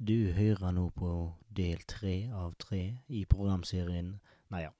[0.00, 1.10] Du hører nå på
[1.52, 2.80] del tre av tre
[3.12, 4.14] i programserien
[4.50, 4.70] Nei ja.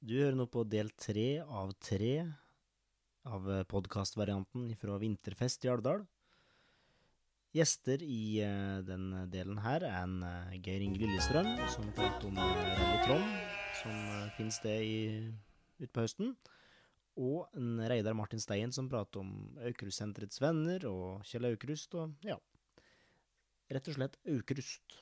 [0.00, 2.12] Du hører nå på del tre av tre
[3.28, 6.06] av podkastvarianten fra Vinterfest i Alvdal.
[7.52, 12.38] Gjester i eh, den delen her er en eh, Geir Inge Lillestrøm, som prater om
[12.40, 13.34] eh, Rally Trond,
[13.82, 13.98] som
[14.38, 15.34] finnes i-
[15.84, 16.32] utpå høsten.
[17.20, 19.34] Og en Reidar Martin Stein, som prater om
[19.66, 22.38] Aukrustsenterets venner og Kjell Aukrust, og ja,
[23.70, 25.00] rett og slett Aukrust.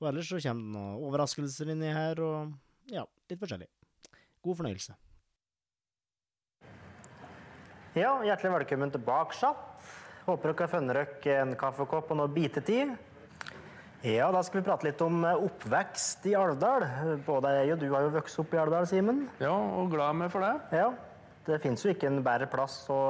[0.00, 3.68] Og ellers så kommer det noen overraskelser inni her, og ja, litt forskjellig.
[4.40, 4.96] God fornøyelse.
[7.98, 9.66] Ja, hjertelig velkommen tilbake, Sjapp.
[10.24, 12.94] Håper dere har funnet dere en kaffekopp og noe bitetid.
[14.06, 16.86] Ja, da skal vi prate litt om eh, oppvekst i Alvdal.
[17.26, 19.26] Både jeg og du har jo vokst opp i Alvdal, Simen.
[19.42, 20.54] Ja, og glad med for det.
[20.80, 20.86] Ja,
[21.44, 23.00] det fins jo ikke en bedre plass å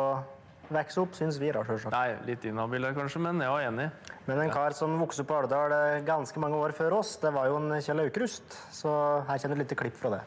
[0.74, 1.92] vokse opp, syns vi rart sjølsagt.
[1.94, 3.86] Nei, litt inhabil kanskje, men jeg er enig.
[4.28, 7.32] Men en kar som vokste opp i Alvdal eh, ganske mange år før oss, det
[7.34, 8.56] var jo en Kjell Aukrust.
[8.74, 8.92] Så
[9.28, 10.20] her kommer et lite klipp fra det.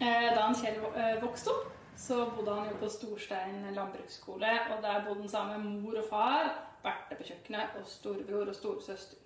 [0.00, 4.52] Eh, Da han Kjell eh, vokste opp, så bodde han jo på Storstein landbruksskole.
[4.74, 6.52] Og der bodde han sammen med mor og far,
[6.84, 9.18] Berthe på kjøkkenet og storebror og storesøster.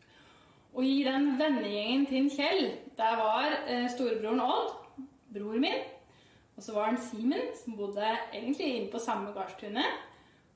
[0.72, 3.58] Og i den vennegjengen til Kjell, der var
[3.92, 4.70] storebroren Odd,
[5.34, 5.83] bror min.
[6.56, 10.03] Og så var han Simen, som bodde egentlig inne på samme gardstunet.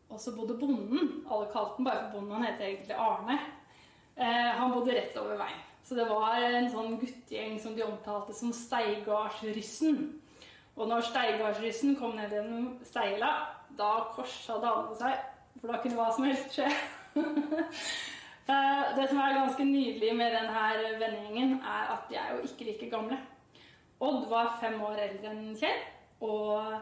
[0.09, 1.25] Og så bodde bonden.
[1.31, 3.39] Alle kalte han bare for bonden, han heter egentlig Arne.
[4.17, 5.63] Eh, han bodde rett over veien.
[5.87, 10.01] Så det var en sånn guttegjeng som de omtalte som Steigardsryssen.
[10.77, 13.31] Og når Steigardsryssen kom ned gjennom steila,
[13.79, 15.21] da korsa damene seg.
[15.61, 16.71] For da kunne hva som helst skje.
[18.47, 22.69] Eh, det som er ganske nydelig med denne vennegjengen, er at de er jo ikke
[22.69, 23.17] like gamle.
[24.01, 25.79] Odd var fem år eldre enn Kjell,
[26.21, 26.75] og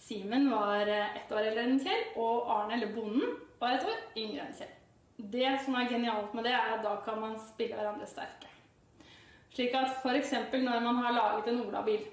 [0.00, 4.46] Simen var ett år eldre enn Kjell, og Arne, eller bonden, var et år yngre
[4.46, 4.76] enn Kjell.
[5.34, 8.48] Det som er genialt med det, er at da kan man spille hverandre sterke.
[9.52, 10.32] Slik at f.eks.
[10.54, 12.06] når man har laget en olabil,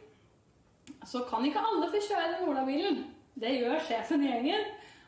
[1.05, 3.04] så kan ikke alle få kjøre den olabilen.
[3.37, 4.65] Det gjør sjefen i gjengen,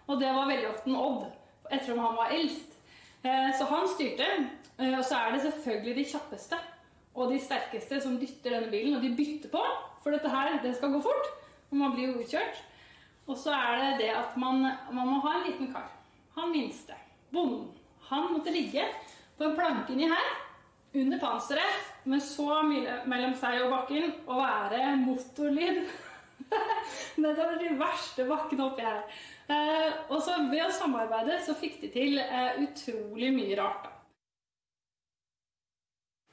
[0.08, 1.26] og det var veldig ofte en Odd,
[1.72, 2.78] ettersom han var eldst.
[3.24, 4.28] Eh, Så han styrte,
[4.78, 6.60] eh, og så er det selvfølgelig de kjappeste
[7.20, 9.62] og de sterkeste som dytter denne bilen, og de bytter på,
[10.04, 11.32] for dette her, det skal gå fort,
[11.70, 12.62] og man blir jo utkjørt.
[13.30, 14.64] Og så er det det at man,
[14.96, 15.90] man må ha en liten kar.
[16.38, 16.96] Han minste,
[17.34, 17.68] bonden,
[18.10, 18.88] han måtte ligge
[19.38, 20.32] på en planke inni her,
[20.96, 25.84] under panseret, med så mye mellom seg og bakken, og være motorlyd.
[27.20, 29.04] er de verste bakkene oppi her.
[29.50, 33.86] Eh, og så ved å samarbeide så fikk de til eh, utrolig mye rart.
[33.86, 33.99] da.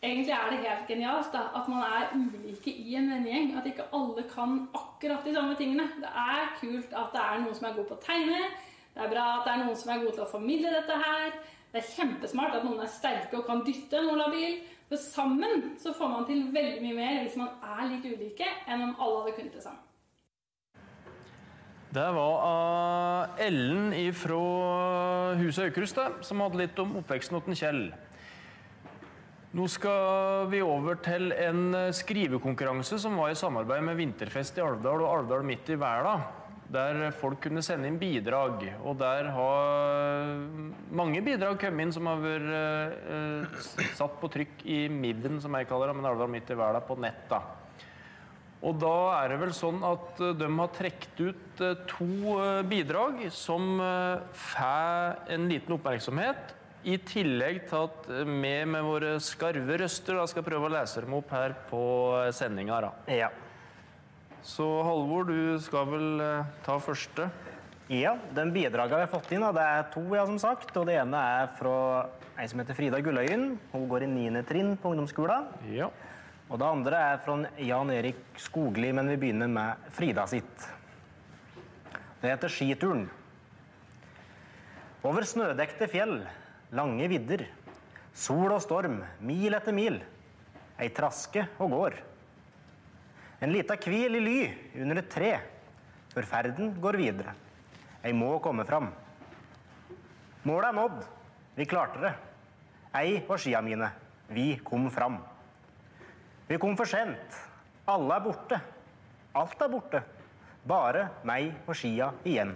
[0.03, 3.55] Egentlig er det helt genialt da, at man er ulike i en vennegjeng.
[3.57, 5.89] At ikke alle kan akkurat de samme tingene.
[6.03, 8.43] Det er kult at det er noen som er god på å tegne.
[8.95, 11.33] Det er bra at det er noen som er god til å formidle dette her.
[11.73, 14.61] Det er kjempesmart at noen er sterke og kan dytte en olabil.
[14.87, 18.85] For sammen så får man til veldig mye mer hvis man er litt ulike, enn
[18.85, 19.83] om alle hadde kunnet det sammen.
[21.97, 24.41] Det var Ellen fra
[25.41, 27.87] Huset Aukrust som hadde litt om oppveksten til Kjell.
[29.55, 34.65] Nå skal vi over til en eh, skrivekonkurranse som var i samarbeid med Vinterfest i
[34.65, 36.17] Alvdal og Alvdal midt i verda.
[36.67, 40.33] Der folk kunne sende inn bidrag, og der har
[40.91, 43.61] mange bidrag kommet inn som har vært eh,
[43.95, 46.99] satt på trykk i MIV-en, som jeg kaller det, men Alvdal midt i verda, på
[46.99, 47.23] nett.
[47.31, 47.45] da.
[48.67, 52.61] Og da er det vel sånn at eh, de har trukket ut eh, to eh,
[52.67, 56.56] bidrag som eh, får en liten oppmerksomhet.
[56.87, 61.03] I tillegg til at eh, vi med våre skarve røster da skal prøve å lese
[61.03, 61.81] dem opp her på
[62.21, 62.93] eh, sendinga.
[63.11, 63.33] Ja.
[64.47, 67.27] Så Halvor, du skal vel eh, ta første?
[67.91, 70.71] Ja, den bidragene vi har fått inn, da, det er to, ja, som sagt.
[70.79, 71.75] Og det ene er fra
[72.39, 73.53] ei som heter Frida Gulløyen.
[73.75, 74.47] Hun går i 9.
[74.47, 75.51] trinn på ungdomsskolen.
[75.75, 75.91] Ja.
[76.47, 80.71] Og det andre er fra Jan Erik Skogli, men vi begynner med Frida sitt.
[82.23, 83.09] Det heter Skituren.
[85.07, 86.21] Over snødekte fjell,
[86.75, 87.47] lange vidder,
[88.17, 90.01] sol og storm, mil etter mil.
[90.81, 91.97] Ei traske og går.
[93.41, 94.39] En lita hvil i ly
[94.83, 95.33] under et tre,
[96.13, 97.35] før ferden går videre.
[98.05, 98.91] Ei må komme fram.
[100.47, 100.99] Målet er nådd.
[101.57, 102.13] Vi klarte det.
[102.97, 103.89] Ei og skia mine.
[104.29, 105.19] Vi kom fram.
[106.47, 107.41] Vi kom for sent.
[107.89, 108.61] Alle er borte.
[109.37, 110.03] Alt er borte.
[110.67, 112.55] Bare meg og skia igjen.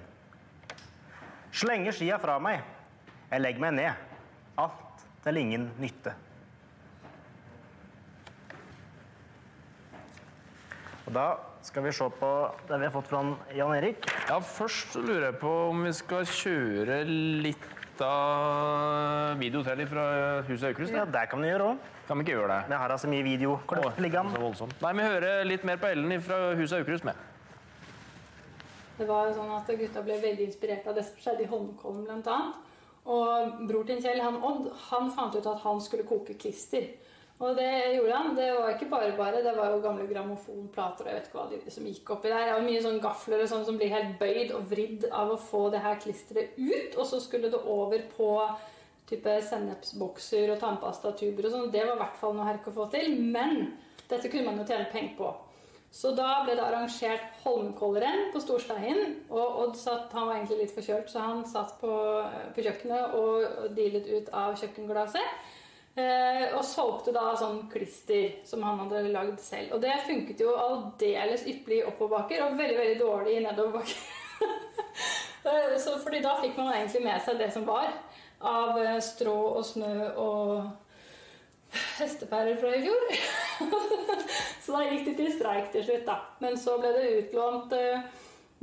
[1.50, 2.62] Slenger skia fra meg.
[3.30, 4.08] Jeg legger meg ned.
[4.58, 6.16] Alt til ingen nytte.
[11.06, 11.26] Og da
[11.66, 12.30] skal vi se på
[12.68, 13.20] det vi har fått fra
[13.54, 14.06] Jan Erik.
[14.28, 20.04] Ja, Først lurer jeg på om vi skal kjøre litt av video til fra
[20.48, 20.94] huset Aukrust?
[20.94, 21.88] Ja, det kan vi gjøre òg.
[22.08, 22.60] Kan vi ikke gjøre det?
[22.72, 24.54] Vi har altså mye videoklipp liggende.
[24.58, 24.70] så.
[24.82, 27.26] Nei, vi hører litt mer på Ellen fra huset Aukrust med.
[28.98, 32.04] Det var jo sånn at gutta ble veldig inspirert av det som skjedde i Holmenkollen
[32.08, 32.40] bl.a.
[33.08, 36.90] Og bror til Kjell, han Odd, han fant ut at han skulle koke klister.
[37.40, 38.34] Og det gjorde han.
[38.36, 39.40] Det var ikke bare bare.
[39.42, 42.50] Det var jo gamle grammofonplater og jeg vet ikke hva de som gikk oppi der.
[42.58, 45.68] Og mye sånn gafler og sånn som blir helt bøyd og vridd av å få
[45.72, 46.98] det her klisteret ut.
[46.98, 48.34] Og så skulle det over på
[49.10, 51.70] type sennepsbokser og tannpastatuber og sånn.
[51.72, 53.16] Det var i hvert fall noe herk å få til.
[53.16, 53.72] Men
[54.04, 55.32] dette kunne man jo tjene penger på.
[55.90, 59.00] Så da ble det arrangert Holmenkollrenn på Storstein.
[59.28, 61.94] Og Odd satt, han var egentlig litt forkjølt, så han satt på,
[62.54, 65.40] på kjøkkenet og dealet ut av kjøkkenglasset.
[65.98, 69.74] Eh, og solgte da sånn klister som han hadde lagd selv.
[69.74, 74.08] Og det funket jo aldeles ypperlig i oppoverbakker og veldig veldig dårlig i nedoverbakker.
[75.40, 75.72] Eh,
[76.04, 77.86] fordi da fikk man egentlig med seg det som var
[78.44, 80.66] av eh, strå og snø og
[81.96, 83.08] hestepærer fra i fjor.
[84.64, 86.16] så da gikk de til streik til slutt, da.
[86.42, 88.06] Men så ble det utlånt uh,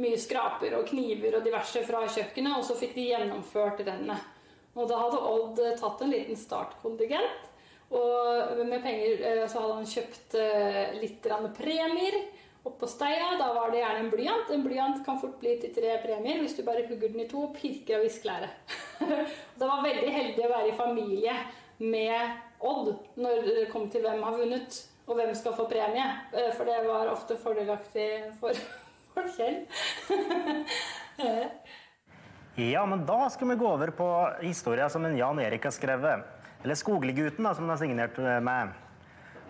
[0.02, 4.34] mye skraper og kniver og diverse fra kjøkkenet, og så fikk de gjennomført rennet.
[4.78, 7.46] Og da hadde Odd eh, tatt en liten startkontingent.
[7.98, 12.20] Og med penger uh, så hadde han kjøpt uh, litt premier
[12.68, 13.32] oppå steia.
[13.40, 14.52] Da var det gjerne en blyant.
[14.54, 17.46] En blyant kan fort bli til tre premier hvis du bare hugger den i to
[17.48, 18.76] og pirker av viskelæret.
[19.60, 21.38] det var veldig heldig å være i familie
[21.78, 26.08] med Odd når det kom til hvem har vunnet, og hvem skal få premie.
[26.58, 28.08] For det var ofte fordelaktig
[28.40, 28.58] for,
[29.14, 29.64] for Kjell.
[32.58, 34.06] Ja, men da skal vi gå over på
[34.42, 36.24] historien som en Jan Erik har skrevet.
[36.64, 38.72] Eller Skogliggutten, da, som han har signert med.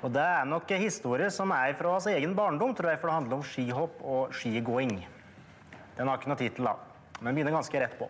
[0.03, 3.15] Og det er nok historier som er fra hans egen barndom, tror jeg, for det
[3.15, 4.99] handler om skihopp og skigåing.
[5.95, 6.75] Den har ikke noe tittel, da,
[7.21, 8.09] men begynner ganske rett på.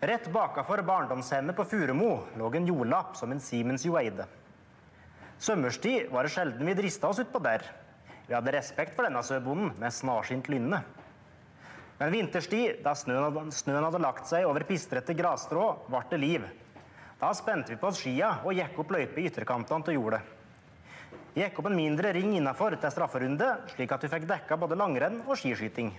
[0.00, 4.24] Rett bakafor barndomshjemmet på Furumo lå en jordlapp som en Siemens jo eide.
[5.36, 7.66] Sommerstid var det sjelden vi drista oss utpå der.
[8.24, 10.80] Vi hadde respekt for denne søbonden med snarsynt lynne.
[12.00, 16.50] Men vinterstid, da snøen hadde, snøen hadde lagt seg over pistrete grasstrå, ble det liv.
[17.20, 20.24] Da spente vi på oss skia og gikk opp løype i ytterkantene til jordet.
[21.36, 25.20] Gikk opp en mindre ring innafor til strafferunde, slik at vi fikk dekka både langrenn
[25.26, 25.92] og skiskyting.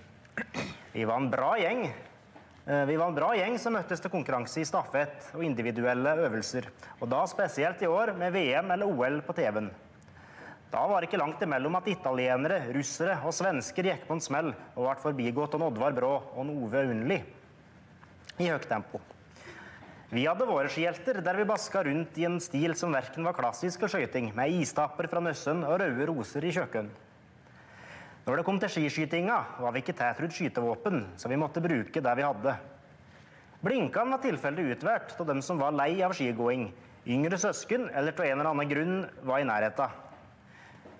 [0.89, 1.91] Vi var en bra gjeng.
[2.65, 6.67] Eh, Vi var en bra gjeng som møttes til konkurranse i stafett og individuelle øvelser.
[6.99, 9.71] Og da spesielt i år med VM eller OL på TV-en.
[10.71, 14.53] Da var det ikke langt imellom at italienere, russere og svensker gikk på en smell
[14.75, 17.17] og ble forbigått av Oddvar Brå og Ove Unnli
[18.39, 19.01] i høyt tempo.
[20.11, 23.83] Vi hadde våre skihjelter der vi baska rundt i en stil som verken var klassisk
[23.83, 26.89] og skøyting, med istapper fra nøssen og røde roser i kjøkken.
[28.25, 32.13] Når det kom til skiskytinga, var vi ikke tiltrudd skytevåpen, så vi måtte bruke det
[32.19, 32.53] vi hadde.
[33.61, 36.67] Blinkene var tilfeldig utvalgt av dem som var lei av skigåing,
[37.09, 39.97] yngre søsken eller av en eller annen grunn var i nærheten.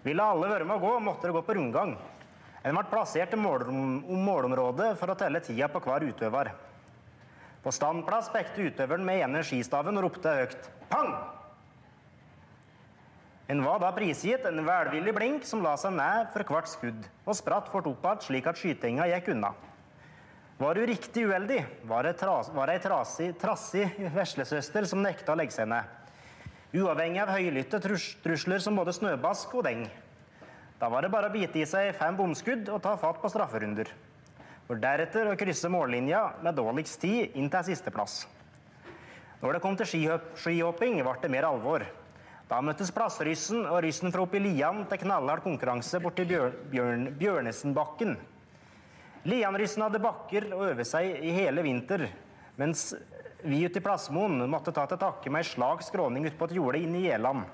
[0.02, 1.94] Ville alle være med å gå, måtte det gå på rundgang.
[2.66, 6.52] En ble plassert i målom målområdet for å telle tida på hver utøver.
[7.62, 11.41] På standplass pekte utøveren med ene skistaven og ropte høyt 'pang'.
[13.52, 17.36] En var da prisgitt en velvillig blink som la seg ned for hvert skudd, og
[17.36, 19.50] spratt fort opp igjen slik at skytinga gikk unna.
[20.62, 21.60] Var du riktig uheldig,
[21.90, 25.84] var ei trasig, trassig veslesøster som nekta å legge seg ned.
[26.72, 29.84] Uavhengig av høylytte trus trusler som både snøbask og deng.
[30.80, 33.92] Da var det bare å bite i seg fem bomskudd og ta fatt på strafferunder.
[34.70, 38.22] For deretter å krysse mållinja med dårligst tid inn til sisteplass.
[39.42, 41.84] Når det kom til skihopp, skihopping, ble det mer alvor.
[42.52, 48.18] Da møttes plassryssen og ryssen fra oppi Lian til knallhard konkurranse borti Bjør, Bjørn, Bjørnesenbakken.
[49.32, 52.10] Lianryssen hadde bakker å øve seg i hele vinter,
[52.60, 52.90] mens
[53.46, 56.82] vi ute i Plassmoen måtte ta til takke med ei slag skråning utpå et jorde
[56.84, 57.46] inne i Gjeland.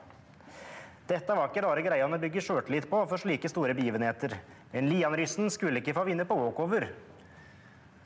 [1.07, 4.33] Dette var ikke rare greiene å bygge sjøltillit på for slike store begivenheter.
[4.73, 6.87] Men Lianryssen skulle ikke få vinne på walkover.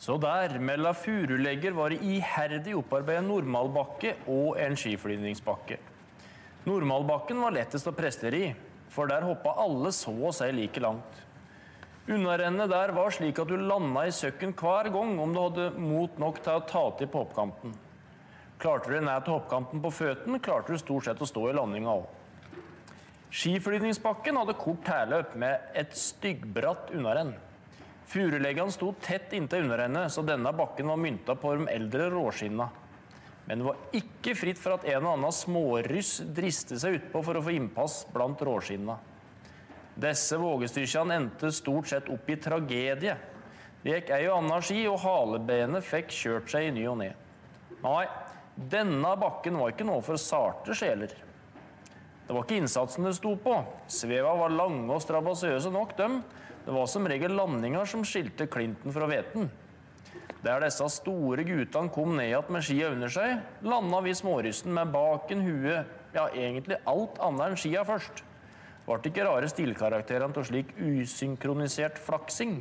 [0.01, 5.79] Så der, mellom furulegger, var det iherdig opparbeidet normalbakke og en skiflyvningsbakke.
[6.61, 8.49] Normalbakken var lettest å prestere i,
[8.93, 11.21] for der hoppa alle så å si like langt.
[12.11, 16.17] Unnarennet der var slik at du landa i søkken hver gang om du hadde mot
[16.21, 17.73] nok til å ta til på hoppkanten.
[18.61, 21.55] Klarte du deg ned til hoppkanten på føttene, klarte du stort sett å stå i
[21.57, 22.09] landinga òg.
[23.31, 27.31] Skiflyvningsbakken hadde kort tærløp med et styggbratt unnarenn.
[28.11, 32.67] Furuleggene sto tett inntil unnarennet, så denne bakken var mynta på de eldre råskinna.
[33.45, 37.39] Men det var ikke fritt for at en og annen småryss dristet seg utpå for
[37.39, 38.97] å få innpass blant råskinna.
[40.01, 43.17] Disse vågestyrkjene endte stort sett opp i tragedie.
[43.81, 47.09] Det gikk ei og anna ski, og halebenet fikk kjørt seg i ny og ne.
[47.81, 48.05] Nei,
[48.55, 51.13] denne bakken var ikke noe for sarte sjeler.
[52.27, 53.57] Det var ikke innsatsen det sto på.
[53.91, 56.21] Sveva var lange og strabasiøse nok, dem.
[56.61, 59.49] Det var som regel landinga som skilte klinten fra hveten.
[60.41, 64.89] Der disse store guttene kom ned igjen med skia under seg, landa vi smårysten med
[64.93, 68.23] baken, huet, ja, egentlig alt annet enn skia først.
[68.87, 72.57] Ble ikke rare stilkarakterene av slik usynkronisert flaksing.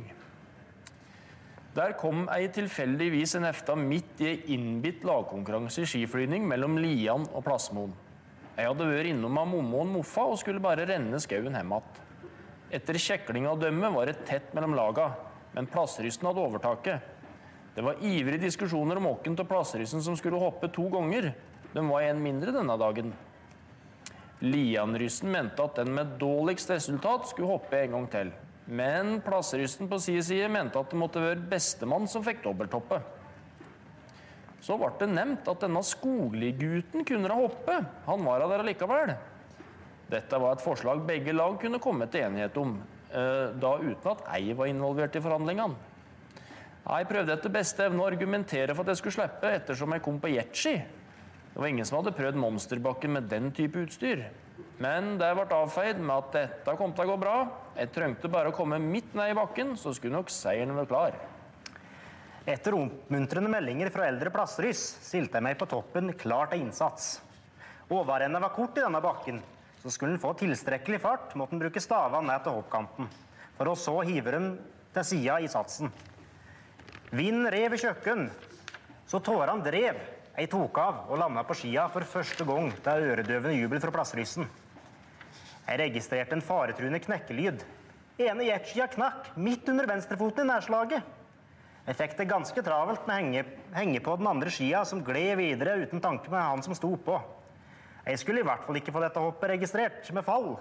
[1.73, 7.23] Der kom ei tilfeldigvis en efta midt i ei innbitt lagkonkurranse i skiflyvning mellom Lian
[7.31, 7.93] og Plassmoen.
[8.57, 12.01] Jeg hadde vært innom av Mommo og Moffa og skulle bare renne skauen hjem igjen.
[12.75, 15.09] Etter kjeklinga å dømme var det tett mellom laga,
[15.55, 17.07] men Plassrysten hadde overtaket.
[17.75, 21.29] Det var ivrige diskusjoner om åkken til Plassryssen som skulle hoppe to ganger.
[21.71, 23.13] De var en mindre denne dagen.
[24.41, 28.31] Lianrysten mente at den med dårligst resultat skulle hoppe en gang til.
[28.67, 32.99] Men Plassryssen på sin side mente at det måtte være bestemann som fikk dobbelthoppe.
[34.61, 37.77] Så ble det nevnt at denne Skogli-gutten kunne hoppe.
[38.05, 39.15] Han var der allikevel.
[40.11, 42.75] Dette var et forslag begge lag kunne komme til enighet om,
[43.13, 45.90] eh, da uten at ei var involvert i forhandlingene.
[46.81, 50.17] Jeg prøvde etter beste evne å argumentere for at jeg skulle slippe, ettersom jeg kom
[50.21, 50.73] på jetski.
[51.51, 54.23] Det var ingen som hadde prøvd monsterbakken med den type utstyr.
[54.81, 57.35] Men det ble avfeid med at dette kom til å gå bra.
[57.77, 61.17] Jeg trengte bare å komme midt ned i bakken, så skulle nok seieren være klar.
[62.49, 67.19] Etter oppmuntrende meldinger fra eldre plassryss stilte jeg meg på toppen klar til innsats.
[67.91, 69.41] Overrennet var kort i denne bakken,
[69.83, 73.11] så skulle en få tilstrekkelig fart, måtte en bruke stavene ned til hoppkanten,
[73.59, 74.47] for å så hive dem
[74.95, 75.91] til sida i satsen.
[77.11, 78.29] Vind rev i kjøkken,
[79.03, 79.97] så tårene drev.
[80.31, 84.47] Jeg tok av og landa på skia for første gang til øredøvende jubel fra Plassryssen.
[85.65, 87.65] Jeg registrerte en faretruende knekkelyd.
[88.15, 91.11] Ene jetskia knakk midt under venstrefoten i nærslaget.
[91.89, 95.35] Jeg fikk det ganske travelt med å henge, henge på den andre skia, som gled
[95.41, 97.19] videre uten tanke med han som sto på.
[98.07, 100.53] Jeg skulle i hvert fall ikke få dette hoppet registrert med fall.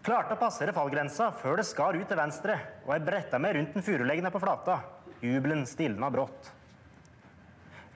[0.00, 2.54] Klarte å passere fallgrensa før det skar ut til venstre,
[2.86, 4.78] og jeg bretta meg rundt den furulegg nede på flata.
[5.20, 6.48] Jubelen stilna brått.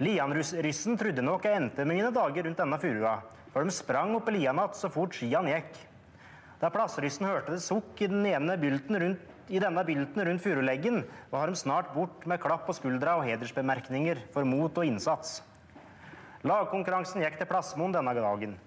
[0.05, 3.15] Lianryssen trodde nok jeg endte mine dager rundt denne furua,
[3.55, 5.79] for de sprang opp i lian igjen så fort skiene gikk.
[6.61, 11.03] Da plassryssen hørte det sukk i, den ene bylten rundt, i denne bylten rundt furuleggen,
[11.33, 15.39] var de snart bort med klapp på skuldra og hedersbemerkninger for mot og innsats.
[16.45, 18.59] Lagkonkurransen gikk til Plassmoen denne dagen,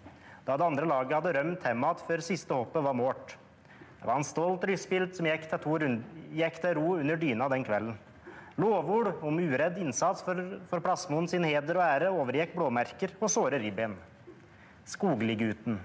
[0.48, 3.36] da det andre laget hadde rømt igjen før siste hoppet var målt.
[4.00, 5.98] Det var en stolt rysspilt som gikk til,
[6.32, 7.98] gikk til ro under dyna den kvelden.
[8.58, 10.39] Lovord om uredd innsats for,
[10.70, 13.94] for Plassmoen sin heder og ære overgikk blåmerker og såre ribben.
[14.88, 15.77] Skogli-gutten.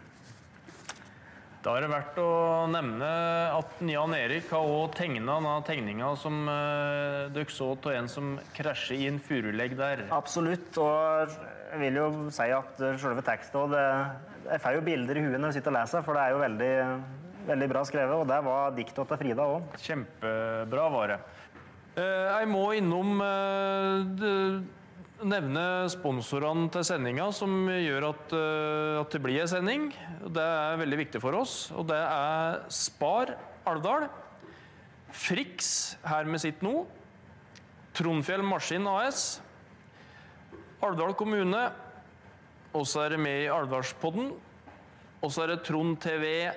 [1.63, 2.31] Da er det verdt å
[2.67, 3.09] nevne
[3.55, 8.99] at Jan Erik har også tegna tegninga som eh, dere så av en som krasjer
[8.99, 10.03] i en furulegg der.
[10.11, 10.75] Absolutt.
[10.83, 11.37] Og
[11.71, 15.61] jeg vil jo si at selve teksten Jeg får jo bilder i huet når jeg
[15.61, 16.73] sitter og leser, for det er jo veldig,
[17.53, 18.17] veldig bra skrevet.
[18.19, 19.79] Og det var diktet til Frida òg.
[19.87, 21.21] Kjempebra var det.
[21.93, 24.63] Eh, jeg må innom eh,
[25.29, 29.83] nevne sponsorene til sendinga som gjør at, uh, at det blir en sending.
[30.23, 31.71] Det er veldig viktig for oss.
[31.77, 33.35] Og det er Spar
[33.69, 34.09] Alvdal,
[35.13, 36.87] Frix her med sitt nå,
[37.93, 39.41] Trondfjell Maskin AS,
[40.83, 41.63] Alvdal kommune,
[42.73, 44.33] og så er det med i Alvdalspodden,
[45.23, 46.53] og så er det trondtv.no.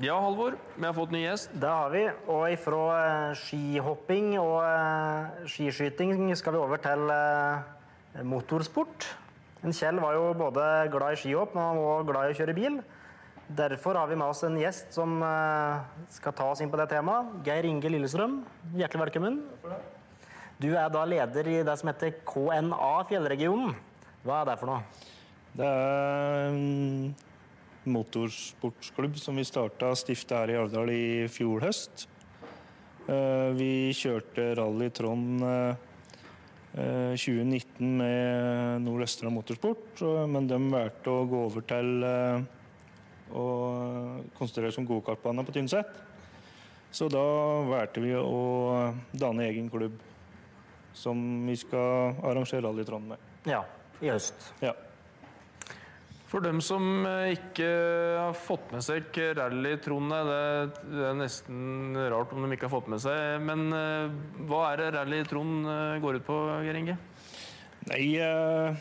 [0.00, 1.50] Ja, Halvor, vi har fått ny gjest.
[1.60, 2.06] Det har vi.
[2.32, 9.10] Og ifra eh, skihopping og eh, skiskyting skal vi over til eh, motorsport.
[9.60, 10.64] En Kjell var jo både
[10.96, 12.80] glad i skihopp, men han var glad i å kjøre bil.
[13.60, 15.20] Derfor har vi med oss en gjest som
[16.16, 17.36] skal ta oss inn på det temaet.
[17.44, 18.40] Geir Inge Lillestrøm,
[18.72, 19.40] hjertelig velkommen.
[20.62, 23.74] Du er da leder i det som heter KNA Fjellregionen.
[24.24, 25.08] Hva er det for noe?
[25.60, 27.12] Det er en
[27.88, 32.06] motorsportsklubb som vi starta stifta her i Alvdal i fjor høst.
[33.08, 35.74] Eh, Vi kjørte Rally Trond eh,
[36.76, 42.44] eh, 2019 med Nord-Østerdal Motorsport, men de valgte å gå over til eh,
[43.32, 43.46] å
[44.36, 45.90] konsentrere seg om gokartbane på Tynset.
[46.90, 47.22] Så da
[47.70, 49.98] valgte vi å danne egen klubb
[50.92, 53.28] som vi skal arrangere Rally Trond med.
[53.46, 53.62] Ja,
[54.02, 54.50] i høst.
[54.60, 54.74] Ja.
[56.30, 57.66] For dem som eh, ikke
[58.14, 62.76] har fått med seg rally, Trond, det, det er nesten rart om de ikke har
[62.76, 63.42] fått med seg.
[63.42, 64.12] Men eh,
[64.46, 66.94] hva er det rally Trond eh, går ut på, Geir Inge?
[67.88, 68.76] Nei uh,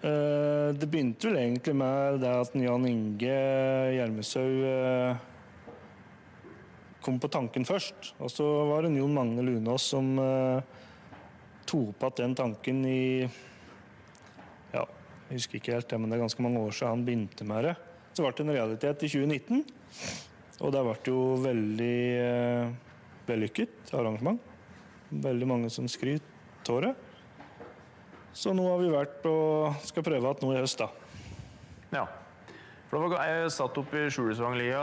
[0.00, 3.34] uh, Det begynte vel egentlig med det at Jan Inge
[3.94, 5.20] Gjermeshaug uh,
[7.04, 8.14] kom på tanken først.
[8.18, 10.16] Og så var det Jon Magne Lunås som
[11.68, 13.04] tok opp igjen den tanken i
[15.28, 17.68] jeg husker ikke helt det, men det er ganske mange år siden han begynte med
[17.68, 17.74] det.
[18.14, 19.64] Så ble det en realitet i 2019.
[20.62, 22.74] Og det ble jo veldig eh,
[23.26, 24.38] vellykket arrangement.
[25.24, 26.92] Veldig mange som skryter av det.
[28.34, 30.90] Så nå har vi vært og skal prøve igjen nå i høst, da.
[31.94, 32.04] Ja.
[32.94, 34.82] For var, jeg satt oppe i Skjulesvanglia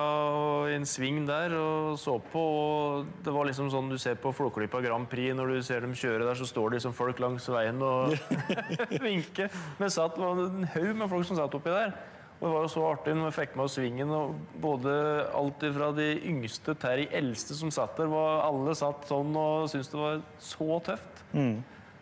[0.67, 2.41] i en sving der og så på.
[2.43, 5.31] og Det var liksom sånn du ser på Flåklypa Grand Prix.
[5.37, 8.11] Når du ser dem kjøre der, så står det liksom folk langs veien og
[9.05, 9.47] vinker.
[9.79, 11.95] Men satt det var en haug med folk som satt oppi der.
[12.41, 14.11] Og det var jo så artig når vi fikk med oss svingen.
[14.17, 14.97] og Både
[15.37, 19.71] alt fra de yngste til de eldste som satt der, var alle satt sånn og
[19.71, 20.19] syntes det var
[20.51, 21.23] så tøft.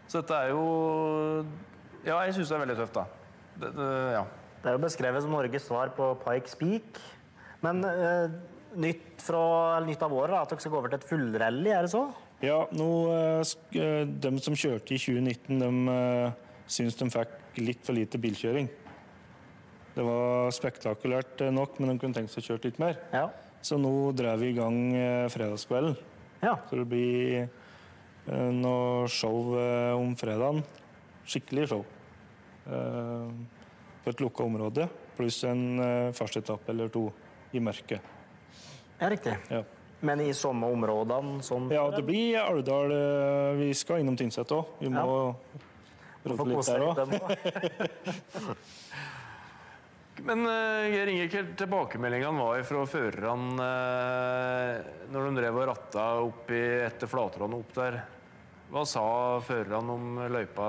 [0.09, 0.65] Så dette er jo
[2.01, 3.05] Ja, jeg syns det er veldig tøft, da.
[3.59, 4.25] Det, det, ja.
[4.59, 6.99] Det er jo beskrevet som Norges svar på Pikes Peak.
[7.63, 8.31] Men eh,
[8.79, 11.85] nytt, fra, nytt av året, da, at dere skal gå over til et fullrally, er
[11.87, 12.03] det så?
[12.43, 16.37] Ja, nå, eh, eh, de som kjørte i 2019, de eh,
[16.71, 18.69] syns de fikk litt for lite bilkjøring.
[19.95, 22.99] Det var spektakulært eh, nok, men de kunne tenkt seg å kjøre litt mer.
[23.15, 23.27] Ja.
[23.63, 24.77] Så nå drar vi i gang
[25.33, 25.97] fredagskvelden.
[26.45, 26.55] ja.
[26.69, 27.49] Så det blir
[28.55, 29.49] noe show
[29.97, 30.61] om fredagen.
[31.27, 31.81] Skikkelig show.
[34.09, 34.87] På et lukka område,
[35.17, 37.05] pluss en første fartsetappe eller to
[37.53, 38.01] i mørket.
[38.99, 39.35] ja riktig.
[39.49, 39.63] Ja.
[40.01, 42.91] Men i samme områdene som Ja, det blir Alvdal.
[42.91, 44.65] eh, Vi skal innom Tynset òg.
[44.79, 45.35] Vi må
[46.23, 46.31] ja.
[46.31, 46.95] rote litt der òg.
[50.19, 56.07] Men uh, Geir Inge, hva tilbakemeldingene var fra førerne eh, når de drev og ratta
[56.25, 58.01] opp i, etter Flatråden opp der?
[58.69, 59.05] Hva sa
[59.39, 60.67] førerne om løypa?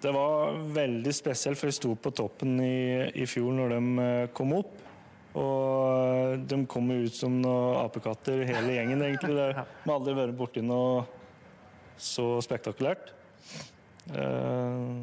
[0.00, 4.28] Det var veldig spesielt, for jeg sto på toppen i, i fjor når de eh,
[4.36, 4.70] kom opp.
[5.38, 9.36] Og de kom ut som noen apekatter, hele gjengen, egentlig.
[9.36, 11.04] De har aldri vært borti noe
[12.00, 13.12] så spektakulært.
[14.10, 14.94] Eh,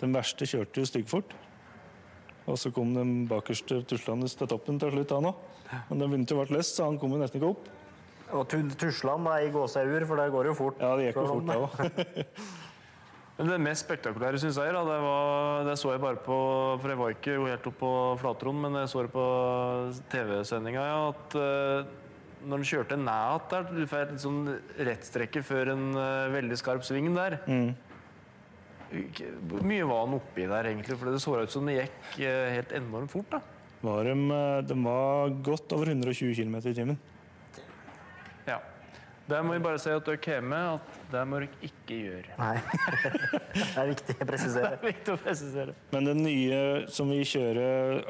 [0.00, 1.34] Den verste kjørte jo styggfort.
[2.46, 5.44] Og så kom den bakerste tuslende til toppen til slutt, han òg.
[5.88, 7.70] Men den begynte å bli løst, så han kom jo nesten ikke opp.
[8.34, 10.80] Og tu- Tusland er i gåsehud, for det går jo fort.
[10.80, 11.48] Ja, det gikk jo Sånn.
[11.48, 12.44] fort, det òg.
[13.34, 16.36] Men det mest spektakulære synes jeg, da, det, var, det så jeg bare på
[16.78, 19.24] For jeg var ikke helt oppe på Flatråden, men jeg så det på
[20.12, 20.84] TV-sendinga.
[20.86, 21.88] Ja, at uh,
[22.44, 24.44] når han kjørte ned der, du får et sånn
[24.86, 27.40] rettstrekke før en uh, veldig skarp sving der
[28.92, 30.98] Hvor mye var han oppi der, egentlig?
[31.00, 33.34] For det så ut som det gikk uh, helt enormt fort.
[33.34, 33.42] da.
[33.84, 34.38] Var de,
[34.70, 37.02] de var godt over 120 km i timen.
[39.24, 42.34] Der må vi bare si at dere kjemme, at det må dere ikke gjøre.
[42.36, 42.56] Nei.
[43.56, 44.72] det er viktig å presisere.
[44.74, 45.74] Det er viktig å presisere.
[45.94, 46.58] Men det nye
[46.92, 48.02] som vi kjører,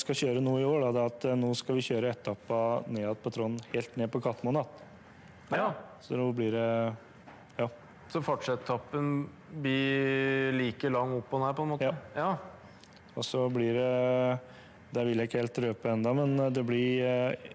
[0.00, 2.62] skal kjøre nå i år, da, det er at eh, nå skal vi kjøre etappa
[2.90, 4.58] ned på Trond, helt ned på Katmoen.
[5.54, 5.68] Ja.
[6.02, 6.70] Så nå blir det
[7.60, 7.68] Ja.
[8.10, 9.28] Så fartsetappen
[9.62, 11.92] blir like lang opp og ned, på en måte?
[11.92, 11.94] Ja.
[12.18, 13.12] ja.
[13.14, 14.38] Og så blir det
[14.94, 17.54] Det vil jeg ikke helt røpe ennå, men det blir eh,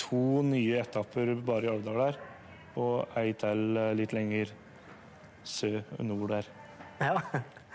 [0.00, 2.18] to nye etapper bare i Alvdal der.
[2.80, 4.52] Og ei til eh, litt lenger
[5.46, 6.50] sør nord der.
[7.00, 7.16] Ja.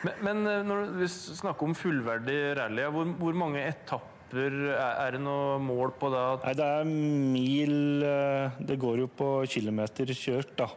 [0.06, 5.22] Men, men eh, når vi snakker om fullverdig rally, hvor, hvor mange etapper er, det
[5.24, 6.24] noe mål på det?
[6.46, 10.70] Nei, det er mil eh, Det går jo på kilometer kjørt, da.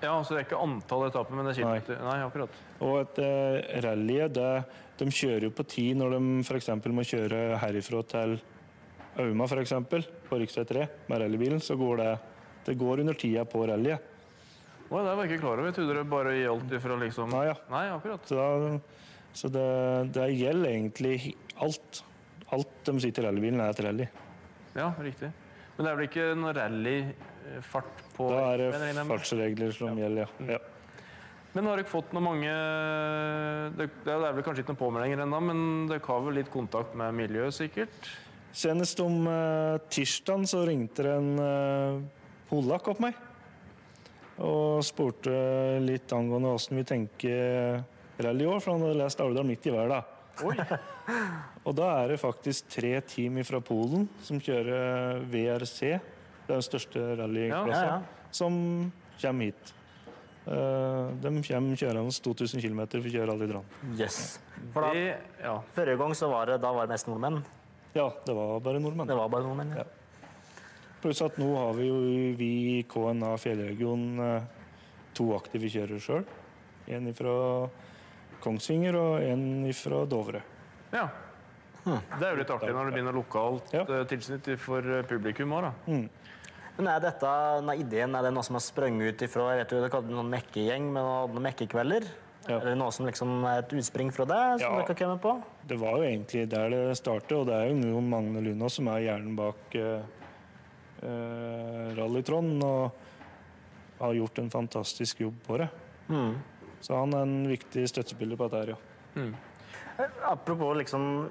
[0.00, 1.98] Ja, så det er ikke antall etapper, men det er kilometer?
[2.06, 2.60] Nei, akkurat.
[2.80, 3.18] Og et
[3.84, 4.52] rally, det,
[5.00, 6.70] de kjører jo på tid når de f.eks.
[6.88, 8.38] må kjøre herifra til
[9.18, 10.46] Auma, eksempel, på rv.
[10.46, 11.60] 3 med rallybilen.
[11.60, 12.18] Så går det
[12.64, 14.00] Det går under tida på rallyet.
[14.90, 15.70] Å, det var jeg ikke klar over.
[15.70, 17.54] Jeg trodde det bare gjaldt ifra liksom Nei, ja.
[17.70, 18.26] Nei, akkurat.
[18.26, 18.80] Så,
[19.32, 19.66] så det,
[20.16, 22.02] det gjelder egentlig alt.
[22.50, 24.08] Alt de sier til rallybilen, er et rally.
[24.74, 25.30] Ja, riktig.
[25.76, 30.56] Men det er vel ikke noe rallyfart på Da er det fartsregler som gjelder, ja.
[30.58, 30.60] ja.
[31.54, 32.50] Men har dere fått noe mange
[33.78, 36.92] Det, det er vel kanskje ikke noen påmeldinger ennå, men dere har vel litt kontakt
[36.98, 38.10] med miljøet, sikkert?
[38.52, 42.00] Senest om uh, tirsdagen så ringte det en uh,
[42.50, 43.18] polakk opp meg.
[44.40, 45.32] Og spurte
[45.84, 47.82] litt angående åssen vi tenker
[48.20, 50.00] rally i år, for han hadde lest Alvdal midt i verden.
[50.00, 50.16] da.
[51.66, 55.80] og da er det faktisk tre team fra Polen som kjører VRC,
[56.46, 58.30] det er den største rallyklassa, Ja, ja.
[58.32, 58.56] som
[59.20, 59.74] kommer hit.
[60.48, 63.66] Uh, de kommer kjørende 2000 km for å kjøre rallydran.
[63.98, 64.38] Yes.
[64.72, 65.58] For da, Det, ja.
[65.76, 67.42] forrige gang så var det, da var det mest nordmenn.
[67.94, 69.08] Ja, det var bare nordmenn.
[69.10, 69.72] Det var bare nordmenn.
[69.76, 69.84] Ja.
[69.84, 70.28] Ja.
[71.00, 71.96] Pluss at nå har vi jo
[72.38, 74.42] vi i KNA Fjellregion eh,
[75.16, 76.26] to aktive kjørere sjøl.
[76.92, 77.34] En fra
[78.44, 79.42] Kongsvinger og en
[79.76, 80.42] fra Dovre.
[80.92, 81.08] ja.
[81.80, 83.80] Det er jo litt artig når det begynner lokalt Ja.
[83.88, 85.70] eh, tilsnitt for eh, publikum òg, da.
[85.88, 86.10] Men
[86.76, 89.72] Men er dette, denne ideen er det noe som har sprunget ut ifra jeg vet
[89.72, 92.04] jo, det noen mekkegjeng med noen mekkekvelder?
[92.48, 92.56] Ja.
[92.56, 94.60] Er det noe som liksom er et utspring fra det?
[94.60, 94.78] som Ja.
[94.80, 95.42] dere har kommet på?
[95.66, 98.88] Det var jo egentlig der det startet, og det er jo nå Magne Luna som
[98.88, 100.02] er hjernen bak uh,
[101.96, 102.92] Rally-Trond, og
[104.00, 105.68] har gjort en fantastisk jobb på det.
[106.08, 106.34] Mm.
[106.80, 109.30] Så han er en viktig støttespiller på dette her, ja.
[110.30, 111.28] Apropos liksom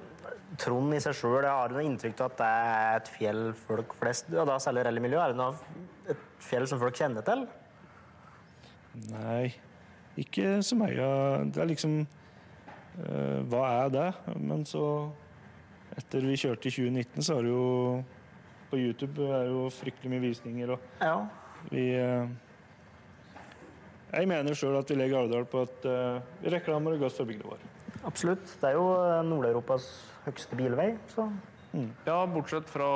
[0.58, 3.93] Trond i seg sjøl, jeg har noe inntrykk av at det er et fjell folk
[4.00, 5.54] flest og da særlig rallymiljø, er det noe,
[6.10, 7.43] et fjell som folk kjenner til?
[9.12, 9.54] Nei,
[10.17, 11.10] ikke så mye.
[11.54, 14.08] Det er liksom eh, Hva er det?
[14.39, 14.84] Men så
[15.98, 18.04] Etter vi kjørte i 2019, så er det jo
[18.69, 21.15] På YouTube er det jo fryktelig mye visninger, og Ja.
[21.72, 22.28] vi eh,
[24.13, 27.45] Jeg mener sjøl at vi legger Alvdal på at uh, vi reklamer godt for bygda
[27.45, 27.60] vår.
[28.10, 28.45] Absolutt.
[28.62, 29.86] Det er jo eh, Nord-Europas
[30.26, 31.28] høyeste bilvei, så
[32.08, 32.88] Ja, bortsett fra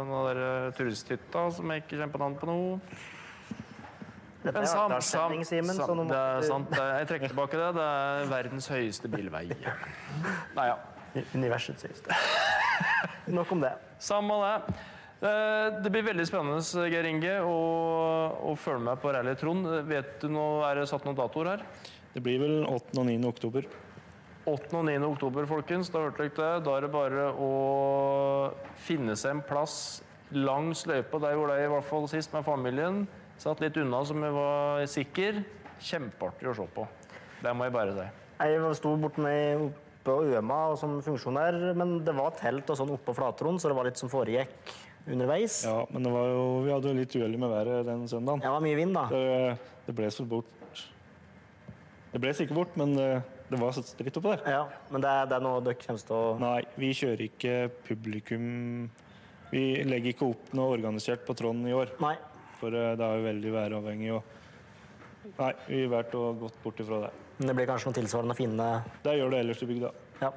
[0.00, 2.56] den der eh, turisthytta som jeg ikke kjenner på navnet på nå.
[4.46, 6.74] Dette er sam, sam, Simen, sam, det er sant.
[6.76, 7.70] Jeg trekker tilbake det.
[7.76, 9.46] Det er verdens høyeste bilvei.
[10.56, 10.76] Nei ja.
[11.34, 12.16] Universets høyeste.
[13.32, 13.72] Nok om det.
[14.02, 14.76] Samme det.
[15.26, 17.56] Eh, Det blir veldig spennende, Geir Inge, å,
[18.52, 19.66] å følge med på Rally Trond.
[19.88, 21.66] Vet du nå, Er det satt noen datoer her?
[22.12, 22.98] Det blir vel 8.
[23.00, 23.16] og 9.
[23.28, 23.66] oktober.
[24.46, 24.76] 8.
[24.78, 24.98] og 9.
[25.08, 25.90] oktober, folkens.
[25.92, 26.64] Da hørte dere det.
[26.68, 27.50] Da er det bare å
[28.86, 30.02] finne seg en plass
[30.36, 31.20] langs løypa.
[31.22, 33.06] Der gjorde jeg i hvert fall sist med familien.
[33.40, 35.42] Satt litt unna som jeg var sikker.
[35.86, 36.86] Kjempeartig å se på.
[37.42, 38.06] Det må jeg bare si.
[38.46, 42.78] Jeg sto borte med oppe på Øma og som funksjonær, men det var telt og
[42.78, 44.74] sånn oppe på Flatron, så det var litt som foregikk
[45.06, 45.60] underveis.
[45.66, 48.42] Ja, men det var jo, vi hadde jo litt uhell med været den søndagen.
[48.44, 49.06] Det var mye vind, da.
[49.10, 50.52] Det, det ble så bort
[52.12, 53.08] Det ble sikkert bort, men det,
[53.50, 54.46] det var stritt oppå der.
[54.56, 54.62] Ja,
[54.94, 58.46] men det er, det er noe dere kommer til å Nei, vi kjører ikke publikum
[59.52, 61.92] Vi legger ikke opp noe organisert på Trond i år.
[62.02, 62.16] Nei.
[62.60, 64.14] For eh, det er jo veldig væravhengig.
[64.16, 67.12] Og nei, vi har vært og gått bort ifra det.
[67.36, 68.66] Men det blir kanskje noe tilsvarende å finne
[69.04, 69.92] Det gjør det ellers i bygda.
[70.22, 70.32] Ja.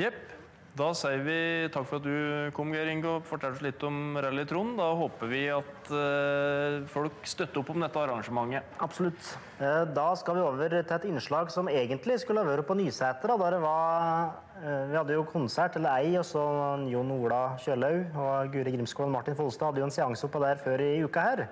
[0.00, 0.39] Jepp.
[0.78, 1.36] Da sier vi
[1.74, 4.76] takk for at du kom, Geir Inge, og fortalte oss litt om Rally Trond.
[4.78, 8.76] Da håper vi at eh, folk støtter opp om dette arrangementet.
[8.86, 9.32] Absolutt.
[9.58, 13.32] Eh, Da skal vi over til et innslag som egentlig skulle ha vært på Nyseter.
[13.34, 14.30] da, det var
[14.62, 16.44] eh, Vi hadde jo konsert, eller ei, og så
[16.88, 20.62] Jon Ola Kjølaug og Guri Grimskål og Martin Folstad hadde jo en seanse oppå der
[20.62, 21.48] før i uka her.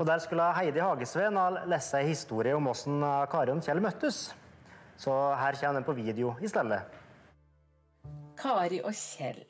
[0.00, 2.98] Og der skulle Heidi Hagesveen ha lese ei historie om åssen
[3.30, 4.32] Kari og Kjell møttes.
[4.98, 6.82] Så her kommer den på video i stedet.
[8.42, 9.44] Kari og Kjell.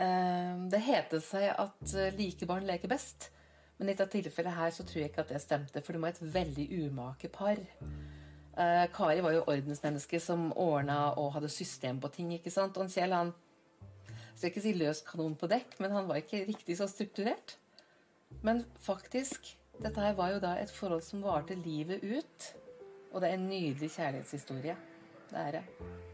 [0.00, 3.30] Eh, Det heter seg at eh, like barn leker best.
[3.78, 6.12] Men i dette tilfellet her så tror jeg ikke at det stemte, for de var
[6.12, 7.60] et veldig umake par.
[8.58, 12.34] Eh, Kari var jo ordensmenneske som ordna og hadde system på ting.
[12.34, 12.76] ikke sant?
[12.76, 13.32] Og Kjell han
[14.34, 17.56] skal ikke si løs kanon på dekk, men han var ikke riktig så strukturert.
[18.42, 22.52] Men faktisk, dette her var jo da et forhold som varte livet ut.
[23.12, 24.76] Og det er en nydelig kjærlighetshistorie.
[25.30, 26.09] Det er det.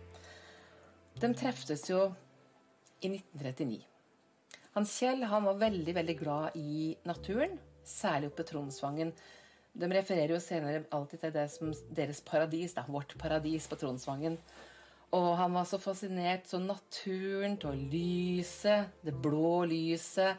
[1.16, 2.10] De treftes jo
[3.00, 3.80] i 1939.
[4.76, 7.54] Han Kjell han var veldig veldig glad i naturen,
[7.88, 9.14] særlig oppe Tronsvangen.
[9.72, 14.36] De refererer jo senere alltid til det som deres paradis, da, vårt paradis på Tronsvangen.
[15.16, 20.36] Og han var så fascinert av naturen, av lyset, det blå lyset,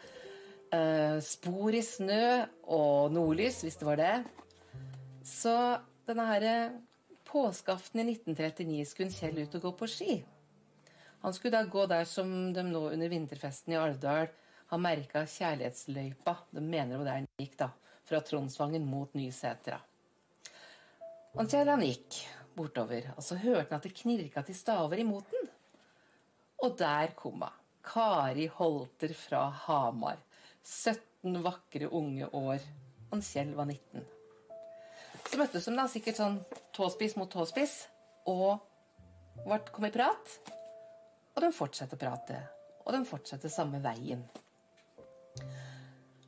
[0.70, 2.46] eh, spor i snø
[2.78, 4.16] og nordlys, hvis det var det.
[5.26, 5.58] Så
[6.06, 6.50] denne her
[7.26, 10.24] påskeaften i 1939 skulle Kjell ut og gå på ski.
[11.22, 14.30] Han skulle da gå der som de nå under vinterfesten i Alvdal
[14.68, 16.36] har merka kjærlighetsløypa.
[16.52, 17.70] De mener der den gikk, da.
[18.08, 19.80] Fra Tronsvangen mot Nysetra.
[21.38, 22.22] Og Kjell han gikk
[22.58, 25.50] bortover, og så hørte han at det knirka til staver imot den.
[26.66, 27.64] Og der kom hun.
[27.88, 30.18] Kari Holter fra Hamar.
[30.64, 32.64] 17 vakre unge år.
[33.12, 34.04] Og Kjell var 19.
[35.28, 36.40] Så møttes de da sikkert sånn
[36.76, 37.82] tåspiss mot tåspiss,
[38.28, 38.60] og
[39.72, 40.57] kom i prat.
[41.38, 42.42] Og de fortsetter å prate.
[42.88, 44.24] Og de fortsetter samme veien.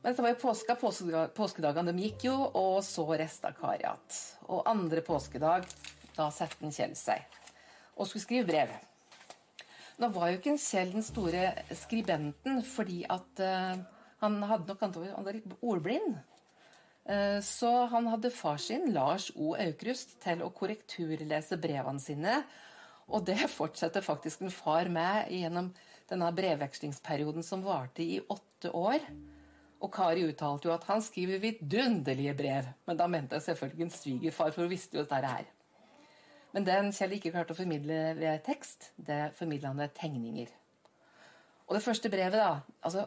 [0.00, 0.76] Men dette var jo påska.
[0.78, 4.20] Påskedagene de gikk jo, og så resta Kari igjen.
[4.48, 5.66] Og andre påskedag,
[6.14, 7.26] da satte Kjell seg
[8.00, 8.70] og skulle skrive brev.
[10.00, 13.82] Nå var jo ikke Kjell den store skribenten, fordi at uh,
[14.22, 16.14] han hadde nok antageligvis han var litt ordblind.
[17.04, 19.54] Eh, Så han hadde far sin, Lars O.
[19.56, 22.40] Aukrust, til å korrekturlese brevene sine.
[23.10, 25.70] Og det fortsetter faktisk en far med gjennom
[26.10, 29.04] denne brevvekslingsperioden som varte i åtte år.
[29.80, 32.68] Og Kari uttalte jo at han skriver vidunderlige brev.
[32.86, 35.48] Men da mente jeg selvfølgelig en svigerfar, for hun visste jo dette her.
[36.54, 40.50] Men den Kjell ikke klarte å formidle ved tekst, det formidla han ved tegninger.
[41.68, 43.06] Og det første brevet, da altså,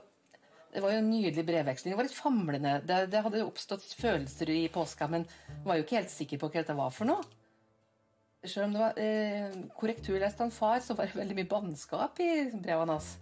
[0.74, 1.94] det var jo en nydelig brevveksling.
[1.94, 2.78] Det var litt famlende.
[2.88, 5.28] Det, det hadde jo oppstått følelser i påska, men
[5.68, 7.28] var jo ikke helt sikker på hva dette var for noe.
[8.44, 12.20] Selv om det var eh, korrekturlest av en far, så var det veldig mye bannskap
[12.20, 13.14] i brevene hans.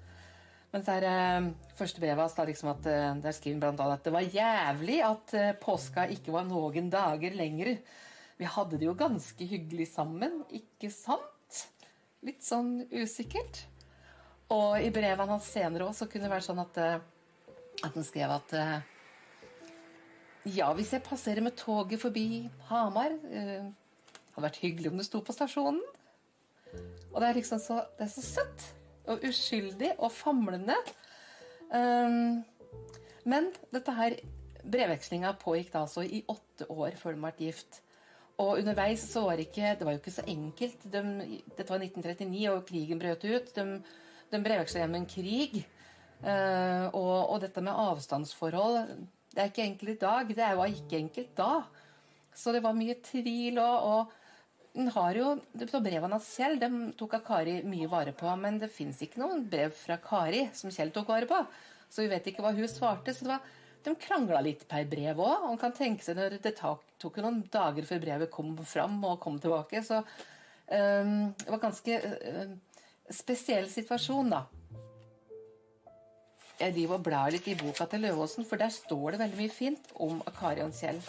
[0.71, 4.13] Men det eh, første brevet hans, liksom at, eh, der skriver han annet at det
[4.15, 7.75] var jævlig at eh, påska ikke var noen dager lenger.
[8.39, 11.59] Vi hadde det jo ganske hyggelig sammen, ikke sant?
[12.25, 13.65] Litt sånn usikkert.
[14.51, 17.51] Og i brevene hans senere òg kunne det være sånn at, eh,
[17.85, 18.79] at han skrev at eh,
[20.55, 23.13] Ja, hvis jeg passerer med toget forbi Hamar
[24.31, 25.81] eh, hadde vært hyggelig om du sto på stasjonen.
[27.11, 28.67] Og det er liksom så, det er så søtt
[29.11, 30.77] og uskyldig og famlende.
[31.71, 32.41] Um,
[33.27, 34.17] men dette her
[34.61, 37.81] brevvekslinga pågikk da altså i åtte år før de ble gift.
[38.41, 40.85] Og underveis så var det ikke Det var jo ikke så enkelt.
[40.93, 41.01] De,
[41.57, 43.51] dette var 1939, og krigen brøt ut.
[43.55, 43.65] De,
[44.31, 45.61] de brevveksla gjennom en krig.
[46.21, 48.75] Uh, og, og, dette med avstandsforhold
[49.33, 50.33] Det er ikke enkelt i dag.
[50.37, 51.53] Det var ikke enkelt da.
[52.33, 54.20] Så det var mye tvil og, og
[54.75, 58.71] hun har jo, Brevene hans selv dem tok av Kari mye vare på, men det
[58.71, 61.39] fins ikke noen brev fra Kari som Kjell tok vare på.
[61.91, 63.13] Så vi vet ikke hva hun svarte.
[63.13, 63.49] så det var,
[63.83, 65.47] De krangla litt per brev òg.
[65.49, 69.39] Man kan tenke seg når det tok noen dager før brevet kom fram og kom
[69.41, 69.81] tilbake.
[69.83, 72.53] Så um, det var en ganske uh,
[73.11, 74.45] spesiell situasjon, da.
[76.61, 79.51] Jeg driver og blar litt i boka til Løvåsen, for der står det veldig mye
[79.51, 81.01] fint om Kari og Kjell.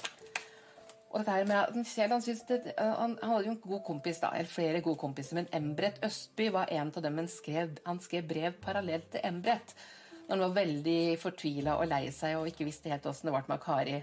[1.12, 4.30] Og dette her med at han, det, han, han, hadde jo en god kompis, da,
[4.32, 8.24] eller flere gode kompiser, men Embret Østby var en av dem han skrev, han skrev
[8.30, 9.74] brev parallelt til Embret.
[10.22, 13.44] Når han var veldig fortvila og lei seg og ikke visste helt åssen det ble
[13.50, 13.98] med Kari.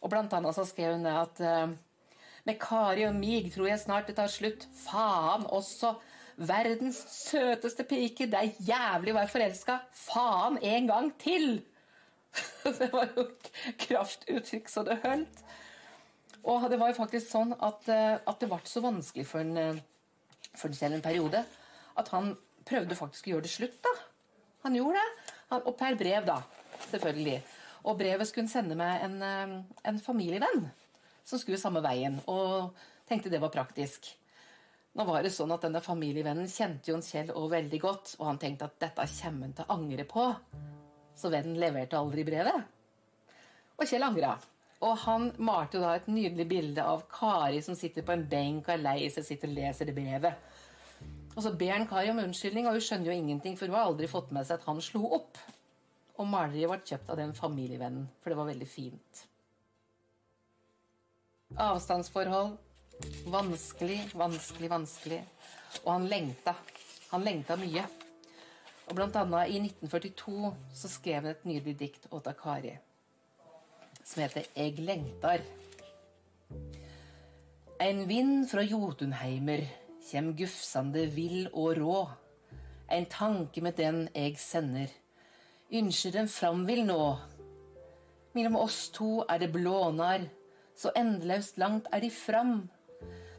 [0.00, 1.74] Og blant annet så skrev hun at uh,
[2.48, 4.68] med Kari og mig tror jeg snart det tar slutt.
[4.86, 5.96] Faen også!
[6.36, 8.30] Verdens søteste pike!
[8.32, 9.80] Det er jævlig å være forelska!
[10.06, 11.58] Faen en gang til!
[12.80, 13.26] det var jo
[13.86, 15.45] kraftuttrykk så det holdt.
[16.46, 19.56] Og det var jo faktisk sånn at, eh, at det ble så vanskelig for en,
[19.58, 19.80] eh,
[20.54, 21.42] for en selv en periode
[21.96, 23.82] at han prøvde faktisk å gjøre det slutt.
[23.82, 23.94] da.
[24.62, 25.34] Han gjorde det.
[25.50, 26.42] Han, og per brev, da.
[26.90, 27.42] Selvfølgelig.
[27.84, 30.70] Og brevet skulle han sende med en, eh, en familievenn
[31.24, 32.20] som skulle samme veien.
[32.28, 32.74] Og
[33.08, 34.14] tenkte det var praktisk.
[34.94, 38.38] Nå var det sånn at Denne familievennen kjente jo Kjell også veldig godt, og han
[38.38, 40.36] tenkte at dette kommer han til å angre på.
[41.16, 42.64] Så vennen leverte aldri brevet.
[43.78, 44.38] Og Kjell angra.
[44.86, 48.76] Og han malte da et nydelig bilde av Kari som sitter på en benk og
[48.76, 50.52] er lei seg, sitter og leser det brevet.
[51.34, 53.90] Og så ber han Kari om unnskyldning, og hun skjønner jo ingenting, for hun har
[53.90, 55.40] aldri fått med seg at han slo opp.
[56.16, 59.26] Og maleriet ble kjøpt av den familievennen, for det var veldig fint.
[61.66, 62.56] Avstandsforhold.
[63.28, 65.20] Vanskelig, vanskelig, vanskelig.
[65.82, 66.56] Og han lengta.
[67.10, 67.84] Han lengta mye.
[68.86, 72.78] Og blant annet i 1942 så skrev han et nydelig dikt åt Kari
[74.06, 75.42] som heter Eg lengtar.
[77.82, 79.64] Ein vind fra Jotunheimer
[80.06, 81.96] kjem gufsande vill og rå.
[82.88, 84.88] Ein tanke med den eg sender,
[85.74, 87.00] ynskjer den fram vil nå.
[88.36, 90.28] Mellom oss to er det blånar,
[90.76, 92.60] så endeløst langt er de fram.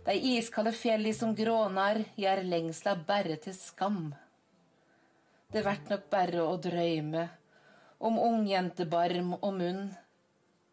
[0.04, 4.12] Dei iskalde fjelli som grånar, gjer lengsla berre til skam.
[5.48, 7.24] Det vert nok berre å drøyme
[8.04, 9.88] om ungjentebarm og munn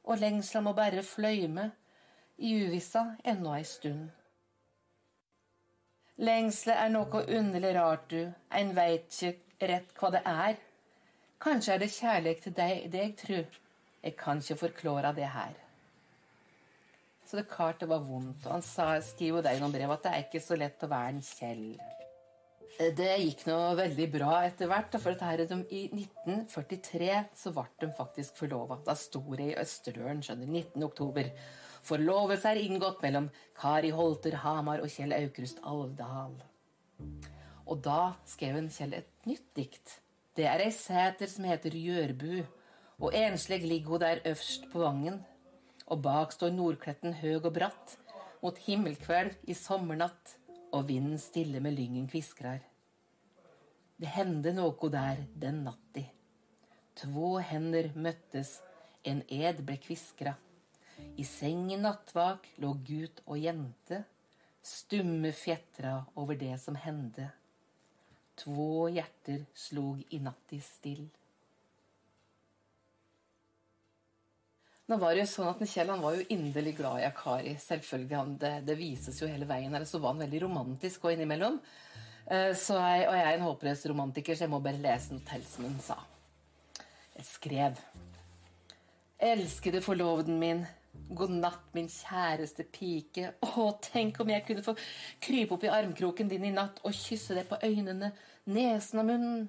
[0.05, 1.71] og lengsla må bare fløyme
[2.38, 4.11] i uvissa ennå ei stund.
[6.25, 10.57] Lengsle er noe underlig rart, du, ein veit ikke rett hva det er.
[11.43, 13.61] Kanskje er det kjærlighet til deg, det jeg tror.
[14.05, 15.57] Jeg kan ikke forklare det her.
[17.25, 20.05] Så det klart det var vondt, og han sa, skriver jo deg noen brev at
[20.05, 21.69] det er ikke så lett å være en Kjell.
[22.74, 24.96] Det gikk nå veldig bra etter hvert.
[24.98, 28.80] For her, I 1943 så ble de faktisk forlova.
[28.82, 30.82] Da sto det i Østerdølen, skjønner 19.
[30.82, 31.30] oktober.
[31.87, 36.34] Forlovelse er inngått mellom Kari Holter Hamar og Kjell Aukrust Alvdal.
[37.70, 40.00] Og da skrev en Kjell et nytt dikt.
[40.34, 42.42] Det er ei sæter som heter Gjørbu,
[42.98, 45.20] og enslig ligger hun der øverst på vangen.
[45.87, 48.00] Og bak står Nordkletten høg og bratt,
[48.42, 50.40] mot himmelkveld i sommernatt
[50.74, 52.62] og vinden stille med lyngen kviskrar.
[53.94, 56.02] Det hendte noe der den natti.
[56.98, 58.58] Två hender møttes,
[59.06, 60.34] en ed ble kviskra.
[61.18, 64.02] I sengen nattvak lå gut og jente,
[64.62, 67.30] stumme fjetra over det som hendte.
[68.38, 71.06] Två hjerter slog i natti still.
[74.85, 77.55] Nå var det jo sånn at Kjell han var jo inderlig glad i Akari.
[77.61, 79.73] Selvfølgelig, han, det, det, vises jo hele veien.
[79.73, 81.57] Eller så var han veldig romantisk og innimellom.
[82.29, 85.25] Uh, så jeg, og jeg er en håpløs romantiker, så jeg må bare lese noe
[85.31, 85.97] til som hun sa.
[87.16, 87.81] Jeg skrev.
[89.33, 90.64] Elskede forloveden min.
[91.16, 93.35] God natt, min kjæreste pike.
[93.40, 94.77] Å, tenk om jeg kunne få
[95.25, 98.12] krype opp i armkroken din i natt og kysse deg på øynene,
[98.53, 99.44] nesen og munnen.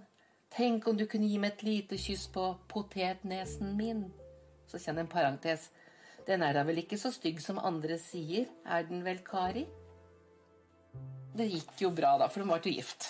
[0.55, 4.05] Tenk om du kunne gi meg et lite kyss på potetnesen min.
[4.69, 5.69] Så kjenn en parentes.
[6.25, 9.65] Den er da vel ikke så stygg som andre sier, er den vel, Kari?
[11.35, 13.09] Det gikk jo bra, da, for de var til gift.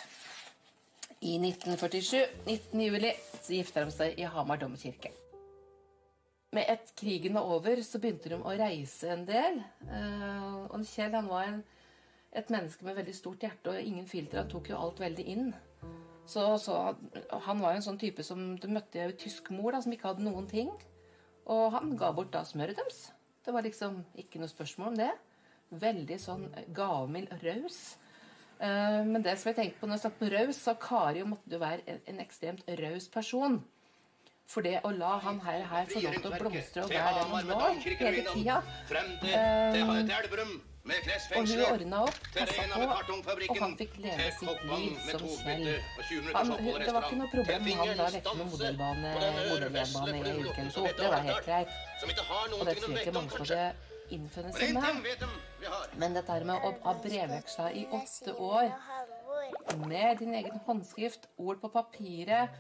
[1.22, 2.82] I 1947, 19.
[2.82, 5.14] juli, så gifta de seg i Hamar domkirke.
[6.56, 9.62] Med ett krigen var over, så begynte de å reise en del.
[9.90, 11.62] Uh, og Kjell han var en,
[12.36, 14.42] et menneske med veldig stort hjerte og ingen filter.
[14.44, 15.50] Han tok jo alt veldig inn.
[16.26, 16.96] Så, så
[17.46, 20.10] Han var jo en sånn type som Du møtte jo tysk mor da, som ikke
[20.10, 20.72] hadde noen ting.
[21.52, 23.10] Og han ga bort da smøret deres.
[23.46, 25.12] Det var liksom ikke noe spørsmål om det.
[25.86, 27.80] Veldig sånn gavmild raus.
[28.56, 31.58] Uh, men det som jeg tenkte på når jeg snakket om raus, så Kari måtte
[31.58, 33.60] jo være en, ekstremt raus person.
[34.50, 37.32] For det å la han her, her få lov til å blomstre og være den
[37.34, 38.60] han var hele tida
[40.46, 40.54] um,
[40.86, 43.14] Og hun ordna opp, passa på,
[43.50, 45.64] og han fikk leve sitt liv som Kjell.
[46.36, 49.16] Han, det var ikke noe problem med han da lekte med modellbane,
[50.20, 50.86] i uken to.
[50.86, 51.74] Det var helt greit.
[52.06, 53.60] Og det tror jeg ikke mange skulle
[54.14, 55.26] innfunne seg med.
[55.98, 58.70] Men dette her med å ha brevveksla i åtte år,
[59.90, 62.54] med din egen håndskrift, ord på papiret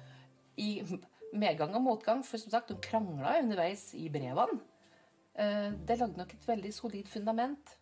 [0.57, 0.81] i
[1.35, 4.63] medgang og motgang, for som sagt, de krangla underveis i brevene.
[5.35, 7.75] Eh, det lagde nok et veldig solid fundament.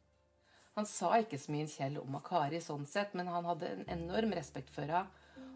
[0.77, 4.33] Han sa ikke så mye Kjell om Akari sånn sett, men han hadde en enorm
[4.33, 5.05] respekt for henne.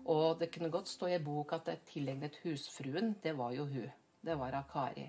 [0.08, 3.89] Og det kunne godt stå i bok at det tilegnet husfruen, det var jo hun.
[4.23, 5.08] Det var Akari.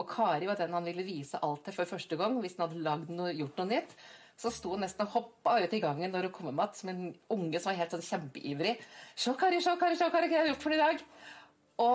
[0.00, 3.14] Og Kari var den han ville vise alt til for første gang hvis han hadde
[3.14, 3.92] noe, gjort noe nytt.
[4.38, 6.90] Så sto hun nesten og hoppa ut i gangen når hun kom med mat, som
[6.90, 8.74] en unge som var helt sånn kjempeivrig.
[9.14, 11.04] 'Se, Kari, se, Kari, se, Kari, hva har jeg gjort for i dag?'
[11.84, 11.94] Og,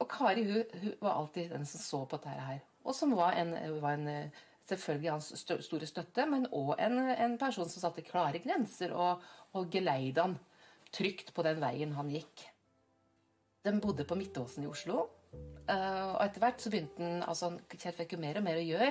[0.00, 2.60] og Kari hun, hun, var alltid den som så på dette her.
[2.84, 4.32] Og som var en, var en
[4.70, 5.30] selvfølgelig hans
[5.66, 9.22] store støtte, men òg en, en, person som satte klare grenser og,
[9.56, 10.38] og geleida han
[10.94, 12.46] trygt på den veien han gikk.
[13.66, 15.04] De bodde på Midtåsen i Oslo.
[15.70, 18.64] Eh, og etter hvert så begynte han altså Han fikk jo mer og mer å
[18.64, 18.90] gjøre,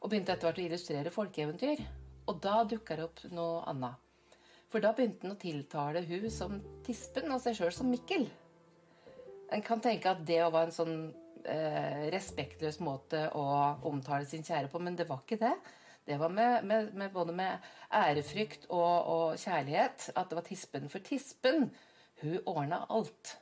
[0.00, 1.82] og begynte etter hvert å illustrere folkeeventyr.
[2.30, 4.02] Og da dukka det opp noe annet.
[4.72, 8.26] For da begynte han å tiltale hun som Tispen og seg sjøl som Mikkel.
[9.54, 10.96] En kan tenke at det var en sånn
[11.48, 13.46] eh, respektløs måte å
[13.88, 15.54] omtale sin kjære på, men det var ikke det.
[16.06, 20.86] Det var med, med, med både med ærefrykt og, og, kjærlighet at det var tispen.
[20.92, 21.70] For tispen,
[22.22, 23.32] hun ordna alt.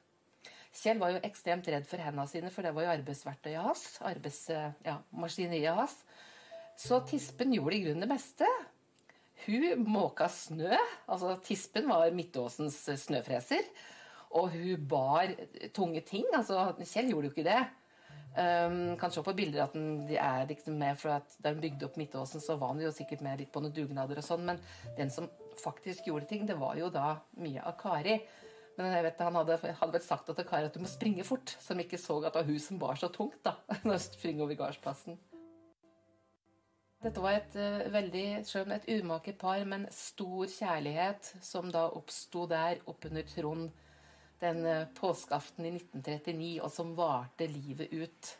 [0.74, 3.84] Kjell var jo ekstremt redd for hendene sine, for det var jo arbeidsverktøyet hans.
[4.08, 5.98] Arbeidsmaskineriet ja, hans.
[6.80, 8.48] Så tispen gjorde i grunnen det meste.
[9.44, 10.72] Hun måka snø.
[11.04, 13.68] Altså tispen var Midtåsens snøfreser.
[14.34, 15.36] Og hun bar
[15.76, 16.24] tunge ting.
[16.34, 17.62] altså Kjell gjorde jo ikke det.
[18.34, 21.86] Um, kan se på bilder at de er liksom med for at Da hun bygde
[21.86, 24.58] opp Midtåsen, så var hun jo sikkert med litt på noen dugnader og sånn, men
[24.98, 25.28] den som
[25.62, 28.16] faktisk gjorde ting, det var jo da mye av Kari.
[28.74, 31.54] Men jeg vet, han hadde, hadde vel sagt til Kari at du må springe fort,
[31.62, 34.48] som ikke så at det var hun som bar så tungt da, når hun springer
[34.48, 35.20] over gardsplassen.
[37.04, 38.26] Dette var et uh, veldig,
[38.64, 43.70] om et umake par, men stor kjærlighet som da oppsto der oppunder Trond
[44.44, 48.30] den eh, påskeaften i 1939, og som varte livet ut.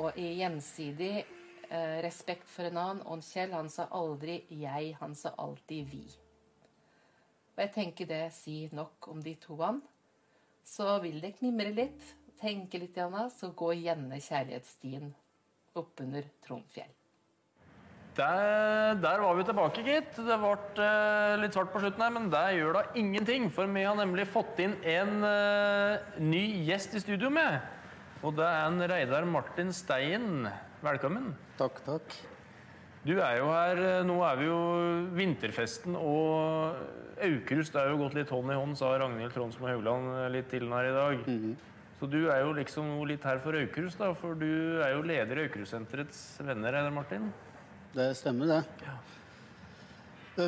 [0.00, 3.04] Og i gjensidig eh, respekt for en annen.
[3.06, 6.18] Og Kjell han sa aldri 'jeg', han sa alltid 'vi'.
[7.56, 9.82] Og jeg tenker det sier nok om de to han.
[10.64, 15.14] Så vil det knimre litt, tenke litt, Janna, så gå gjerne kjærlighetsstien
[15.74, 16.99] oppunder Trondfjell.
[18.20, 20.16] Der, der, var vi tilbake, gitt.
[20.20, 20.50] Det ble
[20.84, 23.46] uh, litt svart på slutten her, men det gjør da ingenting.
[23.54, 27.62] For vi har nemlig fått inn en uh, ny gjest i studio med.
[28.20, 30.44] Og det er en Reidar Martin Stein.
[30.84, 31.32] Velkommen.
[31.56, 32.18] Takk, takk.
[33.08, 34.56] Du er jo her eh, Nå er vi jo
[35.16, 36.76] Vinterfesten og
[37.24, 40.98] Aukrust er jo gått litt hånd i hånd, sa Ragnhild Tronsmo Haugland litt tidligere i
[40.98, 41.22] dag.
[41.24, 41.54] Mm -hmm.
[41.96, 45.38] Så du er jo liksom litt her for Aukrust, da, for du er jo leder
[45.38, 47.32] i Aukrustsenterets venner, Reidar Martin?
[47.90, 48.64] Det stemmer, det.
[48.86, 48.98] Ja.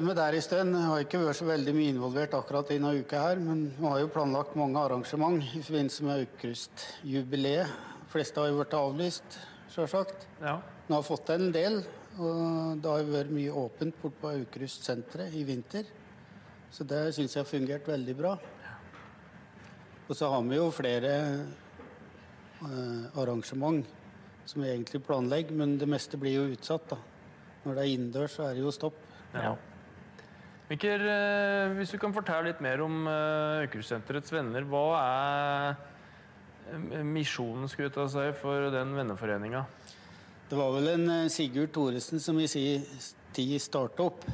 [0.01, 3.19] Med der i stund har ikke vært så veldig mye involvert akkurat i denne uka
[3.19, 7.75] her, men vi har jo planlagt mange arrangement i forbindelse med Aukrust-jubileet.
[8.05, 9.37] De fleste har jo blitt avlyst,
[9.75, 10.29] sjølsagt.
[10.39, 10.55] Ja.
[10.87, 11.83] Vi har fått til en del,
[12.15, 15.91] og det har jo vært mye åpent bort på Aukrust-senteret i vinter.
[16.73, 18.37] Så det syns jeg har fungert veldig bra.
[20.07, 21.15] Og så har vi jo flere
[22.63, 23.83] eh, arrangement
[24.47, 27.07] som vi egentlig planlegger, men det meste blir jo utsatt, da.
[27.63, 28.99] Når det er innendørs, så er det jo stopp.
[29.35, 29.55] Ja.
[30.71, 34.65] Mikker, eh, hvis du kan fortelle litt mer om uh, Aukrustsenterets venner.
[34.65, 35.75] Hva er
[36.73, 39.67] eh, misjonen skulle ta seg for den venneforeninga?
[40.49, 42.83] Det var vel en eh, Sigurd Thoresen som i sin
[43.37, 44.25] tid starta opp.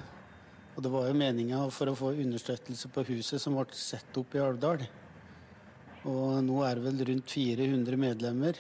[0.77, 4.35] Og det var jo meninga for å få understøttelse på huset som ble satt opp
[4.35, 4.83] i Alvdal.
[6.07, 8.59] Og nå er det vel rundt 400 medlemmer.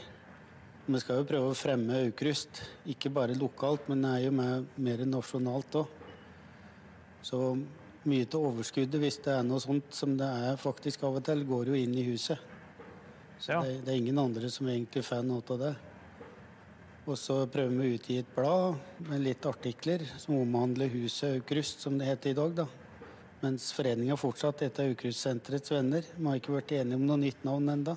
[0.88, 5.02] Vi skal jo prøve å fremme Aukrust, ikke bare lokalt, men det er jo mer
[5.04, 5.90] nasjonalt òg.
[7.28, 7.40] Så
[8.08, 11.44] mye av overskuddet, hvis det er noe sånt som det er faktisk av og til,
[11.44, 12.40] går jo inn i huset.
[13.38, 13.60] Så Ja.
[13.62, 15.76] det, det er ingen andre som egentlig får noe av det.
[17.06, 18.80] Og så prøver vi å utgi et blad
[19.10, 22.54] med litt artikler som omhandler huset Aukrust, som det heter i dag.
[22.54, 22.66] da.
[23.42, 26.02] Mens foreninga fortsatt heter Aukrustsenterets venner.
[26.16, 27.96] Vi har ikke blitt enige om noe nytt navn ennå.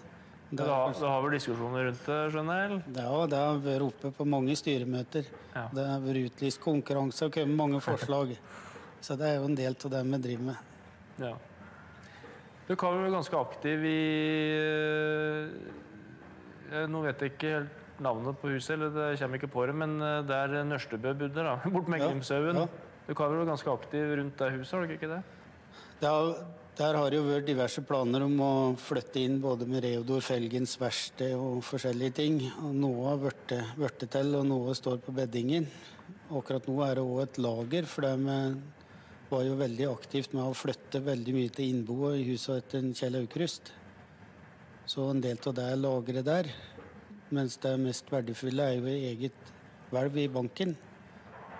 [0.51, 2.79] Du har, du har vel diskusjoner rundt det, skjønner jeg?
[2.97, 5.29] Ja, det har vært oppe på mange styremøter.
[5.55, 5.63] Ja.
[5.71, 8.33] Det har vært utlyst konkurranse og kommet mange forslag.
[9.05, 10.59] Så det er jo en del av det vi driver med.
[11.23, 11.31] Ja.
[12.67, 14.01] Du kan være ganske aktiv i
[16.71, 19.75] eh, Nå vet jeg ikke helt navnet på huset, eller det kommer ikke på det,
[19.77, 21.55] men der det er Nørstebø bodde, da.
[21.73, 22.61] Bort med Ja, Grimshaugen.
[22.63, 22.67] ja.
[23.07, 25.21] Du kan vel være ganske aktiv rundt det huset, har du ikke det?
[26.01, 26.31] Det har,
[26.81, 30.71] der har det jo vært diverse planer om å flytte inn både med Reodor Felgens
[30.81, 32.39] verksted og forskjellige ting.
[32.63, 35.67] Og noe har blitt til, og noe står på beddingen.
[36.33, 38.39] Akkurat nå er det òg et lager, for det
[39.29, 43.21] var jo veldig aktivt med å flytte veldig mye til innboet i huset etter Kjell
[43.21, 43.73] Aukrust.
[44.89, 46.51] Så en del av det er lagret der.
[47.29, 49.55] Mens det mest verdifulle er jo eget
[49.93, 50.73] hvelv i banken.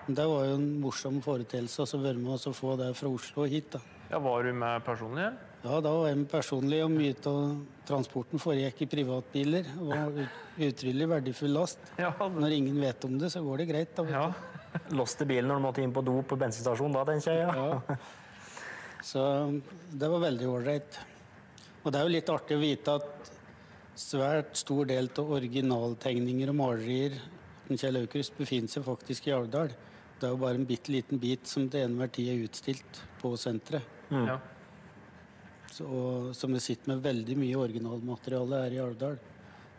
[0.10, 3.76] Det var jo en morsom foreteelse å være med oss få det fra Oslo hit.
[3.78, 4.01] da.
[4.12, 5.30] Ja, Var du med personlig?
[5.64, 7.42] Ja, da var jeg med personlig, og mye av
[7.88, 9.68] transporten foregikk i privatbiler.
[9.70, 11.80] Det var ut- utrolig verdifull last.
[12.02, 13.96] Ja, det, Når ingen vet om det, så går det greit.
[13.96, 14.04] da.
[14.10, 14.34] ja.
[14.98, 17.48] Låste bilen når du måtte inn på do på bensinstasjonen, da, tenker jeg.
[17.56, 17.82] Ja.
[17.88, 17.96] Ja.
[19.04, 19.22] Så
[19.92, 21.00] det var veldig ålreit.
[21.84, 23.32] Og det er jo litt artig å vite at
[23.98, 27.16] svært stor del av originaltegninger og malerier
[27.68, 29.72] til Kjell Aukrust befinner seg faktisk i Alvdal.
[30.20, 33.34] Det er jo bare en bitte liten bit som til enhver tid er utstilt på
[33.42, 33.84] senteret.
[34.12, 34.40] Ja.
[35.72, 35.88] Så,
[36.36, 39.16] som vi sitter med veldig mye originalmateriale her i Alvdal.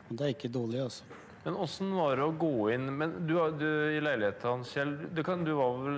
[0.09, 1.05] Og det er ikke dårlig, altså.
[1.43, 5.24] Men åssen var det å gå inn Men du, du i leiligheten hans, Kjell, du,
[5.26, 5.97] kan, du var vel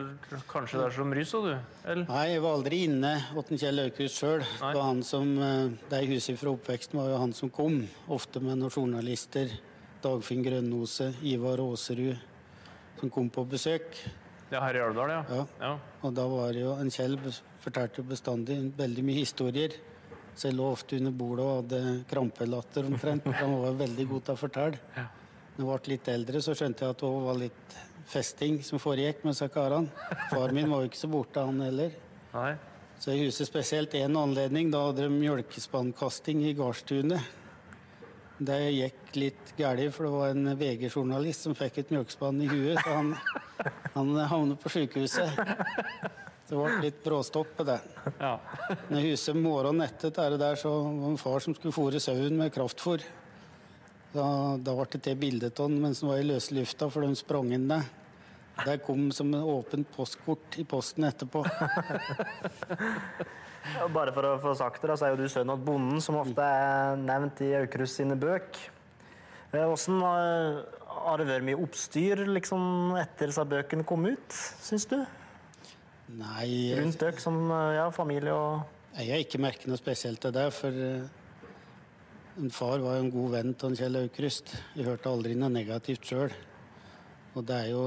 [0.48, 1.50] kanskje der som Rysa du?
[1.84, 2.06] Eller?
[2.08, 4.40] Nei, jeg var aldri inne hos Kjell Aukrust sjøl.
[4.40, 7.82] Det var han som eh, Det huset fra oppveksten var jo han som kom.
[8.08, 9.52] Ofte med noen journalister.
[10.04, 12.16] Dagfinn Grønnose, Ivar Aaserud,
[13.00, 14.00] som kom på besøk.
[14.52, 15.24] Ja, her i Alvdal, ja.
[15.30, 15.46] Ja.
[15.60, 15.72] ja.
[16.04, 17.16] Og da var jo en Kjell
[17.64, 19.76] fortalte bestandig veldig mye historier.
[20.34, 21.80] Så jeg lå ofte under bordet og hadde
[22.10, 23.26] krampelatter omtrent.
[23.38, 24.80] Han var veldig god til å fortelle.
[24.96, 25.06] Ja.
[25.54, 27.76] Når jeg ble litt eldre, så skjønte jeg at det var litt
[28.10, 30.08] festing som foregikk med disse karene.
[30.32, 31.94] Far min var jo ikke så borte, han heller.
[32.34, 32.52] Nei.
[32.98, 34.70] Så jeg husker spesielt én anledning.
[34.74, 37.32] Da hadde de mjølkespannkasting i gardstunet.
[38.44, 42.80] Det gikk litt galt, for det var en VG-journalist som fikk et mjølkespann i huet.
[42.82, 43.14] Så han,
[43.94, 45.38] han havnet på sykehuset.
[46.44, 47.78] Det ble litt bråstopp på det.
[48.20, 48.34] Ja.
[48.90, 52.00] Når jeg husker morgenen etter det der, så var det en far som skulle fôre
[52.02, 53.04] sauen med kraftfôr.
[54.14, 54.26] Da,
[54.60, 57.54] da ble det til bilde av han mens han var i løslufta, for de sprang
[57.56, 57.80] inn det.
[58.60, 61.42] Det kom som en åpent postkort i posten etterpå.
[63.96, 66.44] Bare for å få sagt det, så er jo du sønn av bonden, som ofte
[66.44, 68.60] er nevnt i Aukrust sine bøk.
[69.54, 70.04] Eh, Hvordan
[71.04, 74.98] har, det vært mye oppstyr liksom, etter at bøkene kom ut, syns du?
[76.14, 77.38] Nei, Rundt dere som
[77.74, 81.06] ja, familie og Jeg har ikke merket noe spesielt til det, for eh,
[82.40, 84.52] en far var jo en god venn av Kjell Aukrust.
[84.74, 86.32] Jeg hørte aldri noe negativt sjøl.
[87.34, 87.84] Og det er jo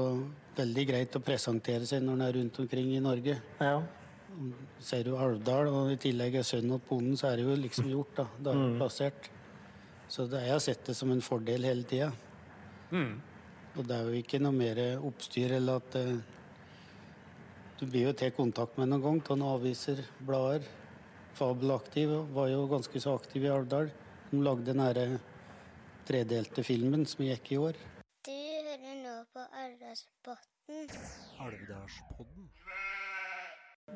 [0.58, 3.38] veldig greit å presentere seg når en er rundt omkring i Norge.
[3.60, 3.78] Ja.
[4.84, 7.90] Ser du Alvdal, og i tillegg er sønnen til bonden, så er det jo liksom
[7.92, 8.26] gjort, da.
[8.38, 9.30] Det er det plassert.
[10.08, 12.10] Så det, jeg har sett det som en fordel hele tida.
[12.90, 13.20] Mm.
[13.76, 16.18] Og det er jo ikke noe mer oppstyr eller at uh,
[17.78, 20.64] Du blir jo til kontakt med noen gang av noen aviser, blader.
[21.38, 23.92] Fabelaktiv var jo ganske så aktiv i Alvdal.
[24.32, 25.20] De lagde den herre
[26.08, 27.78] tredelte filmen som gikk i år.
[28.26, 30.90] Du hører nå på Alvdalspodden.
[31.44, 32.50] Alvdalspodden.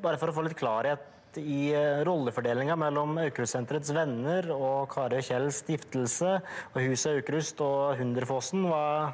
[0.04, 1.02] Bare for å få litt klarhet
[1.40, 6.32] i eh, rollefordelinga mellom Aukrustsenterets venner og Kari og Kjells stiftelse
[6.72, 9.12] og Huset Aukrust og Hunderfossen, hva,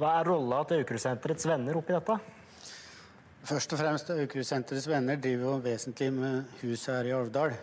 [0.00, 2.18] hva er rolla til Aukrustsenterets venner oppi dette?
[3.44, 7.56] Først og fremst Aukrustsenterets venner driver jo vesentlig med huset her i Alvdal.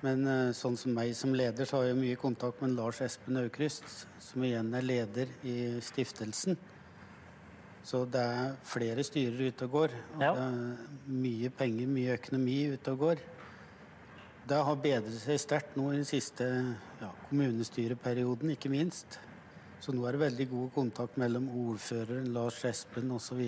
[0.00, 3.38] Men eh, sånn som meg som leder, så har jeg mye kontakt med Lars Espen
[3.42, 3.84] Aukrust,
[4.24, 6.56] som igjen er leder i stiftelsen.
[7.86, 9.94] Så det er flere styrer ute og går.
[10.16, 10.32] Og Ja.
[10.34, 10.76] det er
[11.08, 13.16] mye penger, mye økonomi ute og går.
[14.50, 16.44] Det har bedret seg sterkt nå i den siste
[17.00, 19.18] ja, kommunestyreperioden, ikke minst.
[19.80, 23.40] Så nå er det veldig god kontakt mellom ordføreren, Lars Espen osv.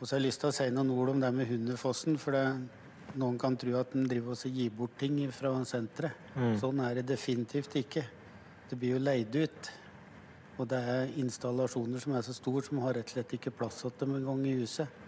[0.00, 2.16] Og så har jeg lyst til å si noen ord om det med Hunderfossen.
[2.18, 2.44] For det,
[3.18, 6.12] noen kan tro at en driver og gir bort ting fra senteret.
[6.60, 8.04] Sånn er det definitivt ikke.
[8.70, 9.70] Det blir jo leid ut.
[10.58, 13.82] Og det er installasjoner som er så store som har rett og slett ikke plass
[13.84, 15.04] til dem engang i huset.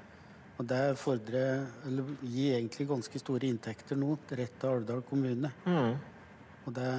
[0.61, 5.51] Og det fordrer, eller gir egentlig ganske store inntekter nå, rett til Alvdal kommune.
[6.66, 6.90] Og det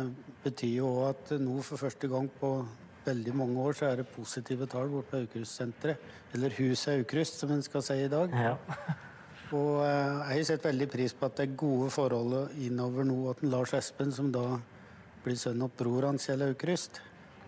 [0.44, 2.56] betyr jo òg at nå for første gang på
[3.06, 6.10] veldig mange år så er det positive tall borte på Aukrustsenteret.
[6.34, 8.34] Eller Huset Aukrust, som en skal si i dag.
[8.34, 8.58] Ja.
[9.58, 13.18] Og eh, jeg har sett veldig pris på at det er gode forhold innover nå.
[13.32, 14.46] At en Lars Espen, som da
[15.22, 17.02] blir sønn og bror hans Kjell Aukrust,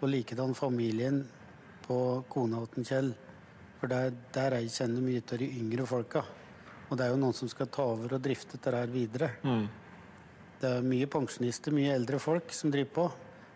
[0.03, 1.21] og likedan familien
[1.85, 1.97] på
[2.31, 3.11] kona til Kjell.
[3.79, 6.23] For der, der jeg kjenner mye av de yngre folka.
[6.89, 9.29] Og det er jo noen som skal ta over og drifte dette her videre.
[10.61, 13.05] Det er mye pensjonister, mye eldre folk som driver på.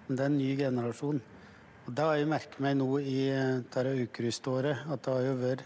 [0.07, 1.19] Men det er en ny generasjon.
[1.87, 5.35] Og det har jeg merket meg nå i eh, dette ukryståret, at det har jo
[5.39, 5.63] vært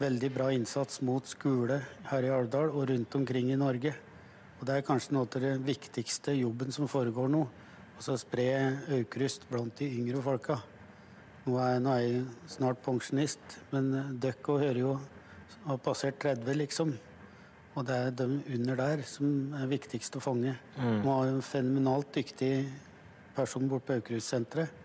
[0.00, 1.78] veldig bra innsats mot skole
[2.10, 3.94] her i Alvdal og rundt omkring i Norge.
[4.58, 7.46] Og det er kanskje noe av det viktigste jobben som foregår nå.
[7.94, 8.48] Altså spre
[8.96, 10.58] Aukrust blant de yngre folka.
[11.44, 12.22] Nå er, nå er jeg
[12.54, 14.94] snart pensjonist, men eh, dere hører jo
[15.64, 16.94] har passert 30, liksom.
[17.74, 20.54] Og det er de under der som er viktigst å fange.
[20.76, 22.52] Man har en fenomenalt dyktig
[23.34, 24.82] person borte på Aukrustsenteret,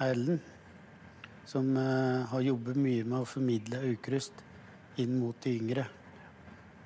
[0.00, 0.40] Erlend,
[1.44, 4.40] som uh, har jobbet mye med å formidle Aukrust
[5.02, 5.84] inn mot de yngre.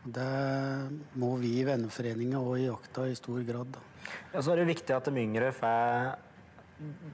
[0.04, 0.30] Og det
[1.20, 3.76] må vi i venneforeninga og i jakta i stor grad.
[3.76, 3.93] da.
[4.32, 6.14] Ja, så er det viktig at de yngre får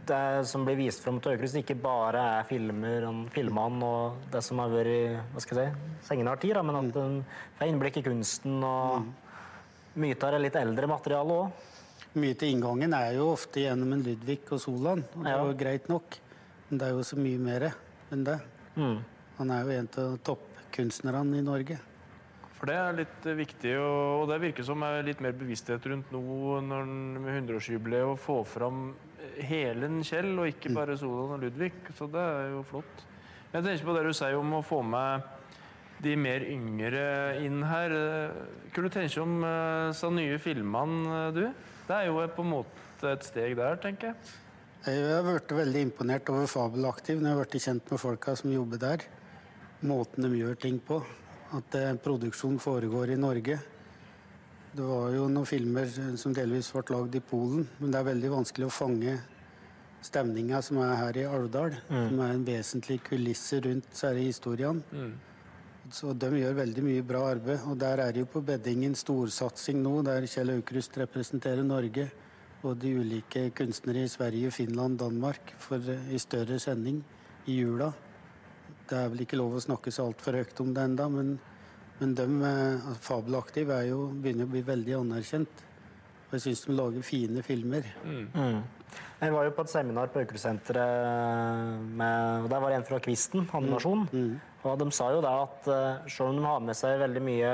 [0.08, 4.40] det som blir vist fram til Aukrust, ikke bare er filmer om filmene og det
[4.42, 7.18] som har vært hva skal jeg si, senere tid, men at en
[7.58, 9.10] får innblikk i kunsten og
[10.00, 11.68] mye av det litt eldre materialet òg.
[12.18, 15.58] Mye til inngangen er jo ofte gjennom en Ludvig og Solan, og det er jo
[15.60, 16.16] greit nok.
[16.70, 17.68] Men det er jo så mye mer
[18.10, 18.38] enn det.
[19.38, 21.76] Han er jo en av toppkunstnerne i Norge.
[22.60, 26.12] For det er litt eh, viktig, og det virker som er litt mer bevissthet rundt
[26.12, 28.90] nå når med 100-årsjubileet å få fram
[29.40, 31.72] helen hele Kjell, og ikke bare Solan og Ludvig.
[31.96, 33.06] Så det er jo flott.
[33.50, 35.24] Jeg tenker på det du sier om å få med
[36.04, 37.02] de mer yngre
[37.44, 37.94] inn her.
[38.72, 41.42] Kunne du tenke om eh, nye filmene, eh, du?
[41.88, 44.36] Det er jo eh, på en måte et steg der, tenker jeg.
[44.86, 48.52] Jeg har blitt veldig imponert over Fabelaktiv når jeg har blitt kjent med folka som
[48.54, 49.04] jobber der.
[49.84, 51.02] Måten de gjør ting på.
[51.56, 53.58] At eh, produksjon foregår i Norge.
[54.70, 55.88] Det var jo noen filmer
[56.20, 59.16] som delvis ble lagd i Polen, men det er veldig vanskelig å fange
[60.06, 61.74] stemninga som er her i Alvdal.
[61.90, 65.02] Som er en vesentlig kulisse rundt disse historiene.
[65.90, 67.64] Så de gjør veldig mye bra arbeid.
[67.66, 72.06] Og der er det jo på beddingen storsatsing nå, der Kjell Aukrust representerer Norge.
[72.62, 77.00] Og de ulike kunstnere i Sverige, Finland, Danmark for eh, i større sending
[77.48, 77.90] i jula.
[78.90, 81.36] Det er vel ikke lov å snakke så altfor høyt om det enda, men,
[82.00, 85.64] men de eh, Fabelaktiv er jo, begynner å bli veldig anerkjent.
[86.30, 87.86] Og jeg syns de lager fine filmer.
[89.20, 91.90] Jeg var jo på et seminar på Aukrustsenteret,
[92.40, 94.06] og der var det en fra Kvisten, animasjon.
[94.60, 97.50] Og de sa jo da at eh, selv om de har med seg veldig mye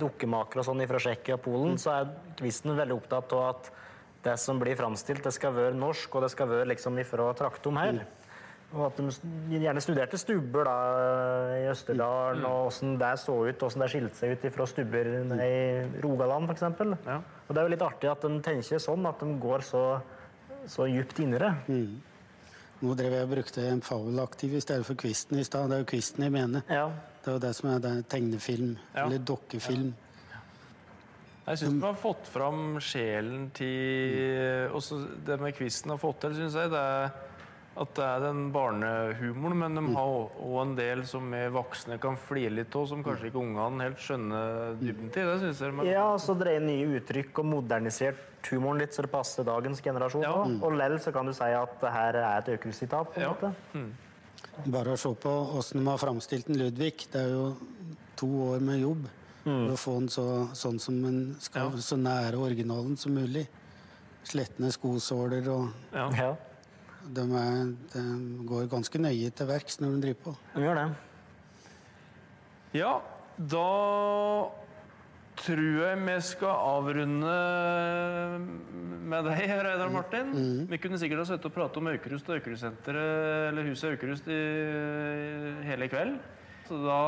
[0.00, 2.10] dukkemakere og sånn fra Tsjekkia og Polen, så er
[2.40, 3.70] Kvisten veldig opptatt av at
[4.26, 7.78] det som blir framstilt, det skal være norsk, og det skal være liksom ifra Traktum
[7.80, 8.02] her.
[8.74, 10.74] Og at de gjerne studerte stubber da,
[11.54, 15.54] i Østerdalen, og åssen det så ut, åssen det skilte seg ut fra stubber i
[16.02, 16.64] Rogaland f.eks.
[17.06, 17.20] Ja.
[17.46, 19.84] Og det er jo litt artig at de tenker sånn, at de går så,
[20.68, 21.52] så djupt innere.
[21.70, 21.94] Mm.
[22.82, 25.70] Nå drev jeg og brukte en Fabelaktiv i stedet for Kvisten i stad.
[25.70, 26.66] Det er jo Kvisten jeg mener.
[26.68, 26.90] Ja.
[27.22, 29.06] Det er jo det som er det, tegnefilm, Ja.
[29.06, 29.94] eller dokkefilm.
[31.46, 36.34] Jeg syns de har fått fram sjelen til Også det med kvisten har fått til,
[36.34, 36.72] syns jeg.
[36.72, 37.12] Det er
[37.76, 42.16] at det er den barnehumoren, men de har òg en del som vi voksne kan
[42.16, 45.26] flire litt av, som kanskje ikke ungene helt skjønner dybden til.
[45.28, 49.44] Det synes jeg Ja, så dreie nye uttrykk og modernisert humoren litt så det passer
[49.44, 50.22] dagens generasjon.
[50.22, 50.32] Ja.
[50.32, 50.62] også.
[50.64, 53.12] Og lell så kan du si at det her er et økelsitat.
[53.12, 53.34] på en Ja.
[53.34, 53.54] måte.
[54.72, 57.08] Bare å se på åssen de har framstilt en Ludvig.
[57.12, 57.56] Det er jo
[58.16, 59.06] to år med jobb
[59.44, 61.76] for å få den så, sånn som en skal, Ja.
[61.76, 63.46] så nære originalen som mulig.
[64.24, 66.34] Slettende skosåler og ja.
[67.14, 68.02] De, er, de
[68.48, 70.36] går ganske nøye til verks når de driver på.
[70.56, 70.86] de gjør det.
[72.76, 72.94] Ja,
[73.36, 73.66] da
[75.36, 77.34] tror jeg vi skal avrunde
[79.06, 80.32] med deg, Reidar Martin.
[80.70, 84.40] Vi kunne sikkert ha sittet og pratet om Aukrust og Aukrustsenteret, eller Huset Aukrust, i
[85.68, 86.16] hele kveld.
[86.66, 87.00] Så da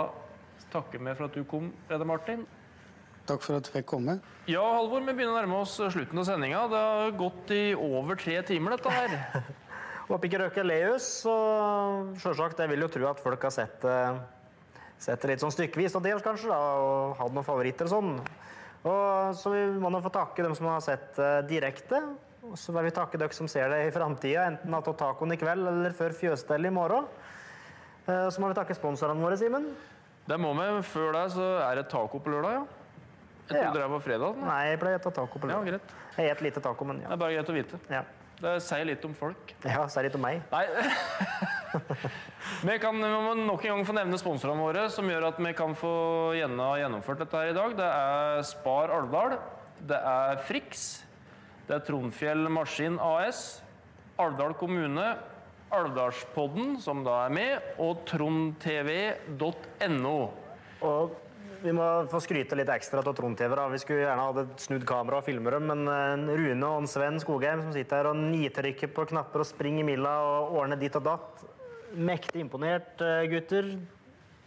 [0.73, 2.45] takker vi for at du kom, Reidar Martin.
[3.29, 4.19] Takk for at du fikk komme.
[4.49, 6.63] Ja, Halvor, vi begynner å nærme oss slutten av sendinga.
[6.73, 9.17] Det har gått i over tre timer, dette her.
[10.09, 11.27] Håper ikke røker Leus, oss.
[11.29, 13.97] Og selvsagt, jeg vil jo tro at folk har sett, det
[14.99, 18.15] sett litt sånn stykkevis og delt, kanskje, da, og hatt noen favoritter og sånn.
[18.89, 22.01] Og så vi må nå få takke dem som har sett eh, direkte.
[22.49, 25.39] Og så vil vi takke dere som ser det i framtida, enten av tacoen i
[25.39, 27.07] kveld eller før fjøsstellet i morgen.
[28.09, 29.69] Eh, Så må vi takke sponsorene våre, Simen.
[30.29, 30.67] Det må vi.
[30.89, 32.65] Før det så er det taco på lørdag, ja.
[33.49, 33.71] Jeg Ja.
[33.71, 34.37] trodde det var fredag.
[34.45, 35.65] Nei, jeg pleier å ta taco på lørdag.
[35.67, 35.95] Ja, greit.
[36.19, 37.09] Jeg spiser lite taco, men ja.
[37.09, 37.79] Det er bare greit å vite.
[37.91, 38.03] Ja,
[38.39, 39.55] Det sier litt om folk.
[39.67, 40.43] ja sier litt om meg.
[42.69, 45.51] Vi kan vi må nok en gang få nevne sponsorene våre, som gjør at vi
[45.59, 45.91] kan få
[46.39, 47.75] gjennomført dette her i dag.
[47.77, 49.37] Det er Spar Alvdal,
[49.91, 51.05] det er Frix,
[51.69, 53.61] det er Trondfjell Maskin AS,
[54.19, 55.07] Alvdal kommune,
[55.75, 57.53] Alvdalspodden, som da er med,
[57.85, 59.39] og trondtv.no.
[60.89, 61.28] Og
[61.63, 63.55] vi må få skryte litt ekstra av Trond TV.
[63.57, 63.67] da.
[63.73, 67.63] Vi skulle gjerne hatt snudd kamera og filmet dem, men eh, Rune og Sven Skogheim
[67.67, 71.47] som sitter her og nitrykker på knapper og springer milla og ordner ditt og datt.
[71.95, 73.73] Mektig imponert, eh, gutter.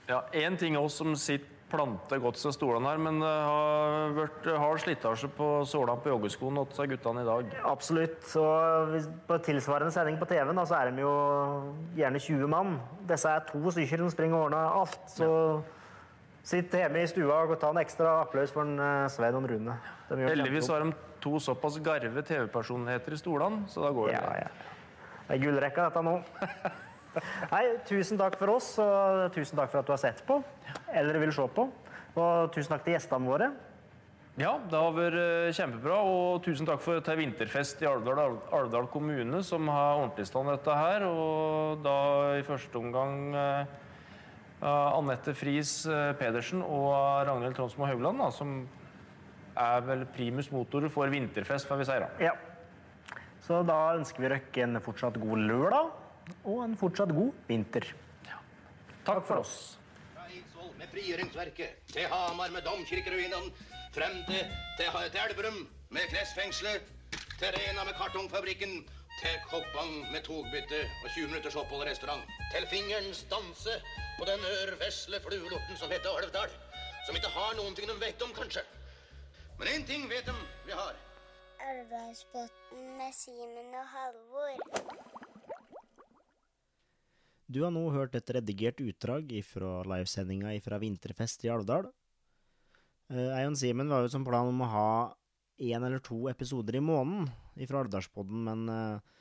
[0.09, 4.15] Ja, Én ting er oss som sitter planter godt seg stolene her, men det har
[4.17, 7.53] vært hard slitasje på sålene på joggeskoene til guttene i dag.
[7.69, 8.25] Absolutt.
[8.41, 8.97] Og
[9.29, 11.13] på tilsvarende sending på TV da, så er de jo
[11.97, 12.75] gjerne 20 mann.
[13.09, 14.99] Disse er to stykker som springer og ordner alt.
[15.15, 15.29] Så
[16.43, 19.77] sitt hjemme i stua og ta en ekstra applaus for en, eh, Sven og Rune.
[20.09, 24.47] Heldigvis har de to såpass garve TV-personligheter i stolene, så da går det Ja, ja.
[25.27, 26.21] Det er gullrekka, dette nå.
[27.51, 30.43] Nei, tusen takk for oss, og tusen takk for at du har sett på,
[30.93, 31.69] eller vil se på.
[32.15, 33.51] Og tusen takk til gjestene våre.
[34.39, 38.87] Ja, det har vært eh, kjempebra, og tusen takk for, til Vinterfest i Alvdal, Alvdal
[38.91, 41.95] kommune, som har ordentlig stand dette her, og da
[42.39, 43.73] i første omgang eh,
[44.61, 46.91] Anette Friis eh, Pedersen og
[47.25, 48.61] Ragnhild Tronsmo Haugland, da, som
[49.57, 52.09] er vel primus motor for vinterfest, får vi si da.
[52.21, 52.35] Ja.
[53.41, 55.91] Så da ønsker vi dere en fortsatt god lørdag,
[56.45, 57.89] og en fortsatt god vinter.
[59.01, 59.55] Takk for oss.
[60.13, 63.49] Fra Eidsvoll med frigjøringsverket, til Hamar med domkirkeruinene,
[63.95, 65.57] frem til, til, til Elverum
[65.89, 66.85] med klesfengselet,
[67.41, 68.83] til Rena med kartongfabrikken,
[69.21, 72.23] til Koppang med togbytte og 20 minutters opphold i restaurant.
[72.53, 73.75] Til fingerens danse
[74.17, 76.53] på den ørvesle fluelorten som heter Alvdal.
[77.05, 78.63] Som ikke har noen ting de vet om, kanskje.
[79.59, 80.33] Men én ting vet de
[80.65, 80.97] vi har.
[81.69, 84.57] Alvdalsbotn med Simen og Halvor.
[87.51, 91.91] Du har nå hørt et redigert utdrag fra livesendinga fra Vinterfest i Alvdal.
[93.11, 94.91] Eion Simen var jo som plan om å ha
[95.61, 97.29] én eller to episoder i måneden
[97.67, 99.17] fra Alvdalspodden, men eh,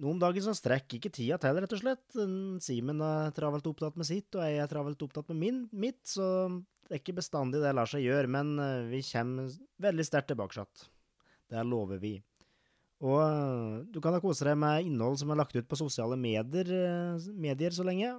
[0.00, 2.16] noen dager så strekker ikke tida til, rett og slett.
[2.64, 6.48] Simen er travelt opptatt med sitt, og jeg er travelt opptatt med min, mitt, så
[6.86, 10.64] det er ikke bestandig det lar seg gjøre, men eh, vi kommer veldig sterkt tilbake.
[11.50, 12.14] Det lover vi.
[13.00, 16.18] Og øh, du kan da kose deg med innhold som er lagt ut på sosiale
[16.20, 16.72] medier,
[17.32, 18.14] medier så lenge.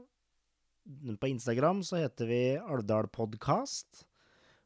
[1.22, 4.06] På Instagram så heter vi Alvdal Podcast,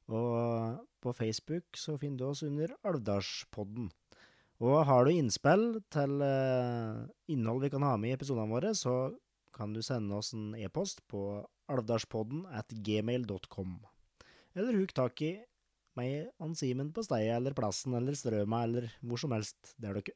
[0.07, 3.89] og på Facebook så finner du oss under Alvdalspodden.
[4.63, 7.01] Og har du innspill til øh,
[7.31, 9.11] innhold vi kan ha med i episodene våre, så
[9.55, 13.75] kan du sende oss en e-post på alvdalspodden at gmail.com.
[14.55, 15.33] Eller huk tak i
[15.99, 20.15] meg, og Simen, på stedet eller plassen eller strøma eller hvor som helst der dere